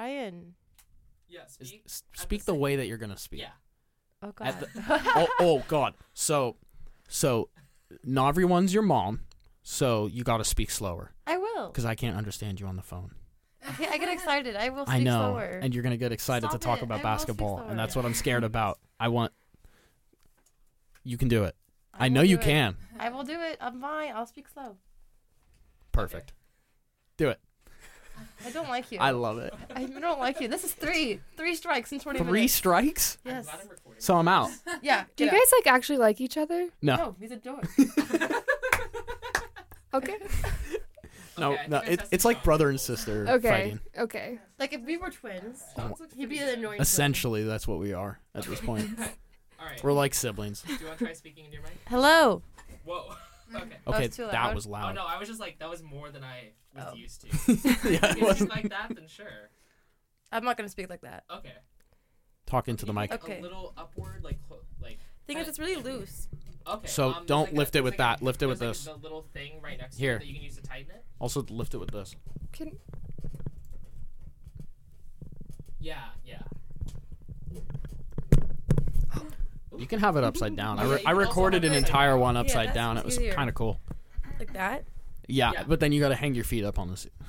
Hello, 0.05 0.15
Ryan. 0.23 0.53
Yeah, 1.27 1.45
speak. 1.47 1.83
s- 1.85 2.03
at 2.13 2.19
Speak 2.21 2.45
the 2.45 2.53
the 2.53 2.57
way 2.59 2.75
that 2.75 2.87
you're 2.87 2.97
going 2.97 3.11
to 3.11 3.17
speak. 3.17 3.41
Yeah. 3.41 3.49
Oh 4.21 4.33
At 4.41 4.59
God. 4.59 5.01
oh, 5.15 5.27
oh 5.39 5.63
god. 5.67 5.93
So 6.13 6.55
so 7.07 7.49
not 8.03 8.29
everyone's 8.29 8.73
your 8.73 8.83
mom, 8.83 9.21
so 9.63 10.07
you 10.07 10.23
got 10.23 10.37
to 10.37 10.43
speak 10.43 10.71
slower 10.71 11.11
I 11.27 11.37
will. 11.37 11.69
cuz 11.71 11.85
I 11.85 11.95
can't 11.95 12.15
understand 12.17 12.59
you 12.59 12.67
on 12.67 12.75
the 12.75 12.81
phone. 12.81 13.15
Okay, 13.71 13.87
I 13.91 13.97
get 13.97 14.09
excited. 14.09 14.55
I 14.55 14.69
will 14.69 14.85
speak 14.85 14.95
I 14.95 15.03
know. 15.03 15.19
slower. 15.33 15.59
And 15.61 15.73
you're 15.73 15.83
going 15.83 15.91
to 15.91 15.97
get 15.97 16.11
excited 16.11 16.49
Stop 16.49 16.59
to 16.61 16.65
talk 16.65 16.79
it. 16.79 16.83
about 16.83 16.99
I 16.99 17.03
basketball, 17.03 17.59
and 17.59 17.77
that's 17.77 17.95
what 17.95 18.05
I'm 18.05 18.13
scared 18.13 18.43
about. 18.51 18.79
I 18.99 19.07
want 19.09 19.33
You 21.03 21.17
can 21.17 21.27
do 21.27 21.43
it. 21.43 21.55
I, 21.93 22.07
will 22.07 22.15
know 22.15 22.21
you 22.21 22.35
it. 22.37 22.41
can. 22.41 22.77
I 22.99 23.09
will 23.09 23.23
do 23.23 23.39
it. 23.39 23.57
I'm 23.61 23.79
fine. 23.81 24.11
I'll 24.13 24.25
speak 24.27 24.47
slow. 24.49 24.77
Perfect. 25.91 26.33
Do 27.17 27.29
it. 27.29 27.39
I 28.45 28.49
don't 28.51 28.69
like 28.69 28.91
you. 28.91 28.99
I 28.99 29.11
love 29.11 29.39
it. 29.39 29.53
I 29.75 29.85
don't 29.85 30.19
like 30.19 30.39
you. 30.39 30.47
This 30.47 30.63
is 30.63 30.73
three. 30.73 31.19
Three 31.35 31.55
strikes 31.55 31.91
in 31.91 31.99
20 31.99 32.19
Three 32.19 32.31
minutes. 32.31 32.53
strikes? 32.53 33.17
I'm 33.25 33.31
Yes. 33.31 33.45
glad 33.45 33.59
I'm 33.63 33.69
recording. 33.69 34.01
So 34.01 34.15
I'm 34.17 34.27
out. 34.27 34.49
Yeah. 34.81 35.05
Do 35.15 35.25
you 35.25 35.31
get 35.31 35.37
guys 35.39 35.51
like 35.59 35.67
actually 35.73 35.97
like 35.97 36.21
each 36.21 36.37
other? 36.37 36.69
No. 36.81 36.93
out. 36.93 36.99
No, 36.99 37.15
he's 37.19 37.31
a 37.31 37.37
dork. 37.37 37.65
Okay. 39.93 40.17
No, 41.37 41.51
Okay, 41.51 41.65
no, 41.67 41.79
it, 41.79 42.01
it's 42.11 42.23
like 42.23 42.45
brother 42.45 42.69
and 42.69 42.79
sister 42.79 43.25
Okay. 43.27 43.49
fighting. 43.49 43.79
Okay. 43.97 44.39
like 44.57 44.71
if 44.71 44.79
we 44.85 44.95
were 44.95 45.09
twins, 45.09 45.61
he'd 46.15 46.29
be 46.29 46.39
the 46.39 46.45
good. 46.45 46.59
annoying. 46.59 46.79
Essentially, 46.79 47.43
that's 47.43 47.67
what 47.67 47.77
we 47.77 47.91
are 47.91 48.21
at 48.33 48.45
this 48.45 48.61
point. 48.61 48.89
All 49.59 49.65
right. 49.65 49.83
We're 49.83 49.91
like 49.91 50.13
siblings. 50.13 50.61
Do 50.61 50.73
you 50.75 50.85
want 50.85 50.97
to 50.99 51.03
try 51.05 51.13
speaking 51.13 51.43
in 51.45 51.51
your 51.51 51.61
mic? 51.63 51.73
Hello. 51.89 52.41
Whoa. 52.85 53.15
Okay. 53.53 53.63
Okay, 53.63 53.71
That 53.85 53.99
was 54.07 54.15
too 54.15 54.23
that 54.27 54.65
loud. 54.71 54.91
Oh 54.91 54.93
no, 54.93 55.05
I 55.05 55.19
was 55.19 55.27
just 55.27 55.39
like 55.39 55.59
that 55.59 55.69
was 55.69 55.83
more 55.83 56.09
than 56.11 56.23
I 56.23 56.51
was 56.75 56.85
Oh. 56.91 56.95
used 56.95 57.21
to. 57.21 57.27
yeah, 57.89 57.99
if 58.03 58.03
it 58.03 58.17
you 58.17 58.23
wasn't 58.25 58.51
speak 58.51 58.63
like 58.63 58.69
that, 58.71 58.93
then 58.95 59.07
sure. 59.07 59.49
I'm 60.31 60.43
not 60.43 60.57
gonna 60.57 60.69
speak 60.69 60.89
like 60.89 61.01
that. 61.01 61.23
Okay. 61.31 61.53
talking 62.47 62.75
to 62.77 62.85
the 62.85 62.93
Maybe, 62.93 63.03
mic. 63.03 63.11
Like 63.11 63.23
Okay. 63.23 63.39
A 63.39 63.41
little 63.41 63.73
upward, 63.77 64.23
like 64.23 64.39
clo- 64.47 64.61
like. 64.81 64.99
Thing 65.27 65.37
is, 65.39 65.47
it's 65.47 65.59
really 65.59 65.81
loose. 65.81 66.27
Okay. 66.67 66.87
So 66.87 67.13
um, 67.13 67.25
don't 67.25 67.45
like 67.45 67.51
a- 67.53 67.55
lift 67.55 67.75
it 67.75 67.83
with 67.83 67.93
like 67.93 67.97
that, 67.99 68.21
A, 68.21 68.23
lift 68.25 68.41
it 68.41 68.47
with 68.47 68.59
there's 68.59 68.79
this. 68.85 68.87
a, 68.87 68.97
the 68.97 69.03
little 69.03 69.21
thing 69.33 69.61
right 69.61 69.77
next 69.77 69.97
Here. 69.97 70.13
to 70.13 70.15
it 70.17 70.19
that 70.19 70.27
you 70.27 70.33
can 70.35 70.43
use 70.43 70.55
to 70.55 70.61
tighten 70.63 70.91
it. 70.91 71.03
Also, 71.19 71.43
lift 71.49 71.73
it 71.73 71.77
with 71.77 71.91
this. 71.91 72.15
Can 72.51 72.77
Yeah. 75.79 75.99
Yeah. 76.25 76.41
You 79.79 79.85
can 79.87 79.99
have 79.99 80.15
it 80.17 80.23
upside 80.23 80.55
down. 80.55 80.79
I, 80.79 80.83
re- 80.85 81.03
I 81.05 81.11
recorded 81.11 81.63
an 81.65 81.73
entire 81.73 82.17
one 82.17 82.37
upside 82.37 82.67
that's 82.67 82.75
down. 82.75 82.97
It 82.97 83.05
was 83.05 83.15
easier. 83.17 83.33
kind 83.33 83.49
of 83.49 83.55
cool. 83.55 83.79
Like 84.39 84.53
that. 84.53 84.83
Yeah, 85.27 85.51
Yeah. 85.53 85.63
but 85.67 85.79
then 85.79 85.91
you 85.91 85.99
got 85.99 86.09
to 86.09 86.15
hang 86.15 86.35
your 86.35 86.43
feet 86.43 86.63
up 86.63 86.77
on 86.77 86.89
the 86.89 86.97
seat. 86.97 87.11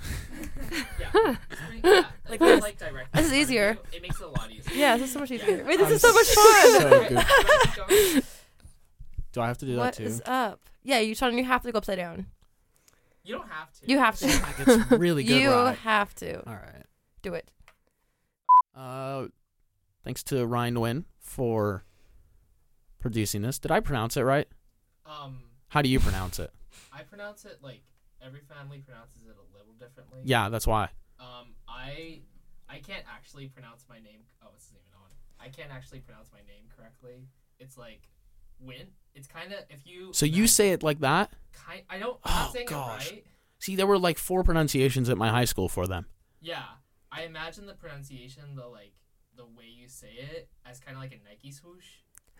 Yeah. 1.00 1.36
Yeah. 1.84 2.04
Like 2.28 2.40
Like, 2.40 2.40
this. 2.40 2.60
Like 2.62 2.78
directly 2.78 3.22
This 3.22 3.26
is 3.26 3.32
in 3.32 3.32
front 3.32 3.32
of 3.32 3.34
easier. 3.34 3.78
It 3.92 4.02
makes 4.02 4.20
it 4.20 4.24
a 4.24 4.28
lot 4.28 4.50
easier. 4.50 4.74
Yeah, 4.76 4.96
this 4.96 5.06
is 5.08 5.12
so 5.12 5.20
much 5.20 5.30
easier. 5.30 5.64
Wait, 5.64 5.78
this 5.78 5.86
I'm 5.86 5.92
is 5.92 6.00
so 6.02 6.12
much 6.12 6.26
so 6.26 6.42
fun. 6.42 6.90
good. 6.90 7.10
You 7.10 7.16
wanna 7.16 7.26
keep 7.62 7.74
going? 7.88 8.22
Do 9.32 9.40
I 9.40 9.46
have 9.46 9.58
to 9.58 9.66
do 9.66 9.72
that 9.76 9.78
What 9.80 9.94
too? 9.94 10.02
is 10.04 10.22
up? 10.26 10.60
Yeah, 10.82 10.98
you 11.00 11.14
Sean, 11.14 11.36
you 11.38 11.44
have 11.44 11.62
to 11.62 11.72
go 11.72 11.78
upside 11.78 11.98
down. 11.98 12.26
You 13.24 13.34
don't 13.36 13.48
have 13.48 13.72
to. 13.72 13.86
You 13.90 13.98
have 13.98 14.16
to. 14.18 14.26
Like, 14.26 14.68
it's 14.68 14.90
really 14.92 15.24
good. 15.24 15.40
you 15.42 15.50
ride. 15.50 15.76
have 15.78 16.14
to 16.16 16.38
All 16.46 16.54
right. 16.54 16.84
do 17.22 17.34
it. 17.34 17.50
Uh, 18.74 19.26
thanks 20.04 20.22
to 20.24 20.46
Ryan 20.46 20.78
Wynn 20.80 21.04
for 21.18 21.84
producing 22.98 23.42
this. 23.42 23.58
Did 23.58 23.70
I 23.70 23.80
pronounce 23.80 24.16
it 24.16 24.22
right? 24.22 24.48
Um, 25.04 25.38
How 25.68 25.82
do 25.82 25.88
you 25.88 26.00
pronounce 26.00 26.38
it? 26.38 26.50
I 26.92 27.02
pronounce 27.02 27.44
it 27.44 27.58
like 27.62 27.82
every 28.24 28.40
family 28.40 28.78
pronounces 28.78 29.22
it 29.24 29.36
a 29.36 29.56
little 29.56 29.74
differently. 29.78 30.20
Yeah, 30.24 30.48
that's 30.48 30.66
why. 30.66 30.90
Um, 31.20 31.54
I 31.68 32.20
I 32.68 32.78
can't 32.78 33.04
actually 33.12 33.48
pronounce 33.48 33.84
my 33.88 33.96
name. 33.96 34.20
Oh, 34.42 34.48
this 34.54 34.64
isn't 34.64 34.76
even 34.78 34.94
on. 35.02 35.10
I 35.40 35.48
can't 35.48 35.70
actually 35.72 36.00
pronounce 36.00 36.30
my 36.32 36.40
name 36.40 36.64
correctly. 36.76 37.28
It's 37.58 37.76
like 37.78 38.08
Win. 38.58 38.88
It's 39.14 39.26
kind 39.28 39.52
of 39.52 39.60
if 39.70 39.86
you. 39.86 40.12
So 40.12 40.26
you 40.26 40.46
say 40.46 40.70
it 40.72 40.82
like 40.82 41.00
that? 41.00 41.30
Kind. 41.52 41.82
I 41.90 41.98
don't. 41.98 42.18
I'm 42.24 42.48
Oh, 42.54 42.64
gosh. 42.66 43.08
it 43.08 43.12
right. 43.12 43.24
See, 43.58 43.76
there 43.76 43.86
were 43.86 43.98
like 43.98 44.18
four 44.18 44.42
pronunciations 44.44 45.08
at 45.08 45.16
my 45.18 45.28
high 45.28 45.44
school 45.44 45.68
for 45.68 45.86
them. 45.86 46.06
Yeah, 46.40 46.62
I 47.12 47.22
imagine 47.22 47.66
the 47.66 47.74
pronunciation, 47.74 48.54
the 48.56 48.66
like 48.66 48.92
the 49.36 49.44
way 49.44 49.64
you 49.66 49.88
say 49.88 50.12
it, 50.18 50.48
as 50.64 50.80
kind 50.80 50.96
of 50.96 51.02
like 51.02 51.12
a 51.12 51.28
Nike 51.28 51.50
swoosh. 51.52 51.86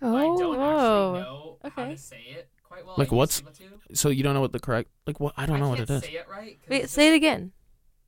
But 0.01 0.09
I 0.15 0.25
oh, 0.25 0.39
don't 0.39 0.57
Oh, 0.57 0.61
Oh, 0.61 0.67
actually 0.67 1.21
know 1.21 1.59
how 1.63 1.83
okay. 1.83 1.91
to 1.95 1.99
say 2.01 2.21
it 2.31 2.49
quite 2.63 2.85
well. 2.87 2.95
Like 2.99 3.13
I 3.13 3.15
what's- 3.15 3.39
to 3.41 3.45
be 3.45 3.65
able 3.65 3.79
to. 3.89 3.97
So 3.97 4.09
you 4.11 4.23
don't 4.23 4.35
know 4.35 4.41
what 4.41 4.53
the 4.53 4.61
correct 4.61 4.91
like 5.07 5.21
what? 5.21 5.35
I 5.37 5.47
don't 5.47 5.59
know 5.61 5.69
what 5.69 5.81
it 5.81 5.89
can't 5.89 6.03
is. 6.05 6.11
Say 6.11 6.17
it 6.17 6.27
right. 6.29 6.59
'cause 6.61 6.69
Wait, 6.71 6.83
it's 6.85 6.93
say 6.93 7.09
it 7.13 7.15
again. 7.17 7.53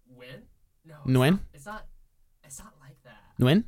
Win. 0.06 0.42
No. 0.84 0.94
it's 1.04 1.10
Nguyen? 1.10 1.30
not- 1.32 1.40
It's 1.54 1.66
not. 1.66 1.86
It's 2.44 2.58
not 2.58 2.72
like 2.80 2.96
that. 3.04 3.20
Nguyen? 3.40 3.64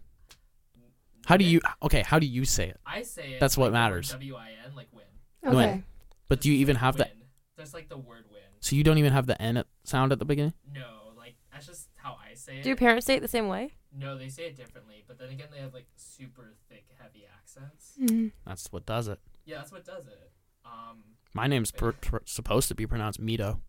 How 1.27 1.37
do 1.37 1.45
you? 1.45 1.61
Okay, 1.83 2.03
how 2.03 2.19
do 2.19 2.27
you 2.27 2.45
say 2.45 2.69
it? 2.69 2.81
I 2.85 3.03
say 3.03 3.35
it. 3.35 3.41
That's 3.41 3.57
what 3.57 3.67
like 3.67 3.71
the 3.71 3.79
matters. 3.79 4.11
W 4.11 4.35
I 4.37 4.51
N 4.67 4.75
like 4.75 4.89
win. 4.93 5.05
okay. 5.47 5.83
But 6.29 6.41
do 6.41 6.51
you 6.51 6.59
even 6.59 6.77
have 6.77 6.97
that? 6.97 7.11
Win. 7.15 7.27
Just 7.59 7.75
like 7.75 7.89
the 7.89 7.99
word 7.99 8.25
win. 8.33 8.41
So 8.61 8.75
you 8.77 8.83
don't 8.85 8.99
even 8.99 9.13
have 9.13 9.27
the 9.27 9.41
N 9.41 9.57
at- 9.59 9.67
sound 9.85 10.13
at 10.13 10.19
the 10.19 10.25
beginning? 10.25 10.55
No, 10.75 11.13
like 11.17 11.37
that's 11.53 11.67
just 11.67 11.89
how 11.97 12.17
I 12.21 12.35
say 12.35 12.59
it. 12.59 12.63
Do 12.65 12.69
your 12.71 12.77
parents 12.77 13.07
say 13.07 13.15
it 13.17 13.21
the 13.21 13.29
same 13.29 13.49
way? 13.49 13.75
No, 13.97 14.17
they 14.17 14.29
say 14.29 14.45
it 14.47 14.57
differently, 14.57 15.03
but 15.07 15.19
then 15.19 15.31
again, 15.31 15.49
they 15.53 15.59
have 15.61 15.75
like 15.75 15.87
super 15.97 16.55
thick, 16.69 16.85
heavy 17.01 17.25
accents. 17.39 17.95
Mhm. 18.01 18.33
That's 18.47 18.71
what 18.73 18.87
does 18.87 19.09
it. 19.09 19.19
Yeah, 19.45 19.57
that's 19.59 19.73
what 19.73 19.85
does 19.85 20.07
it. 20.07 20.31
Um, 20.65 21.03
My 21.35 21.47
name's 21.47 21.71
per- 21.73 21.93
per- 21.93 22.23
supposed 22.25 22.69
to 22.69 22.75
be 22.75 22.87
pronounced 22.87 23.21
Mito. 23.21 23.61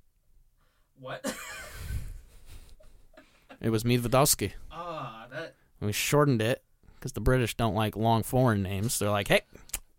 what? 1.00 1.26
It 3.60 3.70
was 3.70 3.84
Medvedovsky. 3.84 4.54
Ah, 4.72 5.28
that. 5.32 5.54
We 5.80 5.92
shortened 5.92 6.42
it 6.42 6.64
because 6.96 7.12
the 7.14 7.22
British 7.22 7.56
don't 7.56 7.76
like 7.76 7.96
long 7.96 8.24
foreign 8.24 8.64
names. 8.64 8.98
They're 8.98 9.12
like, 9.12 9.28
hey, 9.28 9.42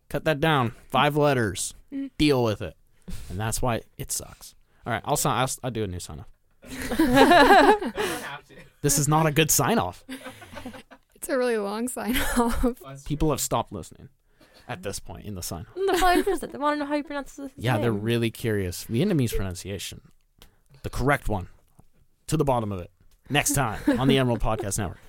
cut 0.09 0.25
that 0.25 0.41
down. 0.41 0.73
Five 0.89 1.15
letters. 1.15 1.73
Mm. 1.91 2.11
Deal 2.17 2.43
with 2.43 2.61
it. 2.61 2.75
And 3.29 3.39
that's 3.39 3.61
why 3.61 3.81
it 3.97 4.11
sucks. 4.11 4.53
All 4.85 4.91
right, 4.91 5.01
I'll, 5.05 5.15
sign, 5.15 5.39
I'll, 5.39 5.49
I'll 5.63 5.71
do 5.71 5.83
a 5.83 5.87
new 5.87 5.99
sign 5.99 6.19
off. 6.19 6.27
I 6.69 7.77
don't 7.79 7.93
have 8.23 8.47
to. 8.47 8.55
This 8.81 8.97
is 8.97 9.07
not 9.07 9.25
a 9.25 9.31
good 9.31 9.49
sign 9.51 9.77
off. 9.79 10.03
It's 11.15 11.29
a 11.29 11.37
really 11.37 11.57
long 11.57 11.87
sign 11.87 12.17
off. 12.37 12.65
People 13.05 13.29
have 13.31 13.39
stopped 13.39 13.71
listening 13.71 14.09
at 14.67 14.83
this 14.83 14.99
point 14.99 15.25
in 15.25 15.35
the 15.35 15.41
sign 15.43 15.61
off. 15.69 15.75
the 15.75 15.97
fine 15.97 16.23
person. 16.23 16.51
They 16.51 16.57
want 16.57 16.75
to 16.75 16.79
know 16.79 16.85
how 16.85 16.95
you 16.95 17.03
pronounce 17.03 17.35
this. 17.35 17.51
Yeah, 17.57 17.77
they're 17.77 17.91
really 17.91 18.29
curious. 18.31 18.85
Vietnamese 18.85 19.35
pronunciation, 19.35 20.01
the 20.83 20.89
correct 20.89 21.29
one, 21.29 21.47
to 22.27 22.35
the 22.37 22.43
bottom 22.45 22.71
of 22.71 22.79
it. 22.79 22.91
Next 23.29 23.53
time 23.53 23.79
on 23.99 24.07
the 24.09 24.17
Emerald 24.17 24.41
Podcast 24.41 24.77
Network. 24.77 24.99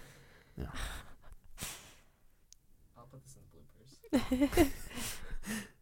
I'll 2.97 3.07
put 3.11 3.21
this 3.25 3.37
in 3.37 3.43
the 4.39 4.47
bloopers. 4.57 4.71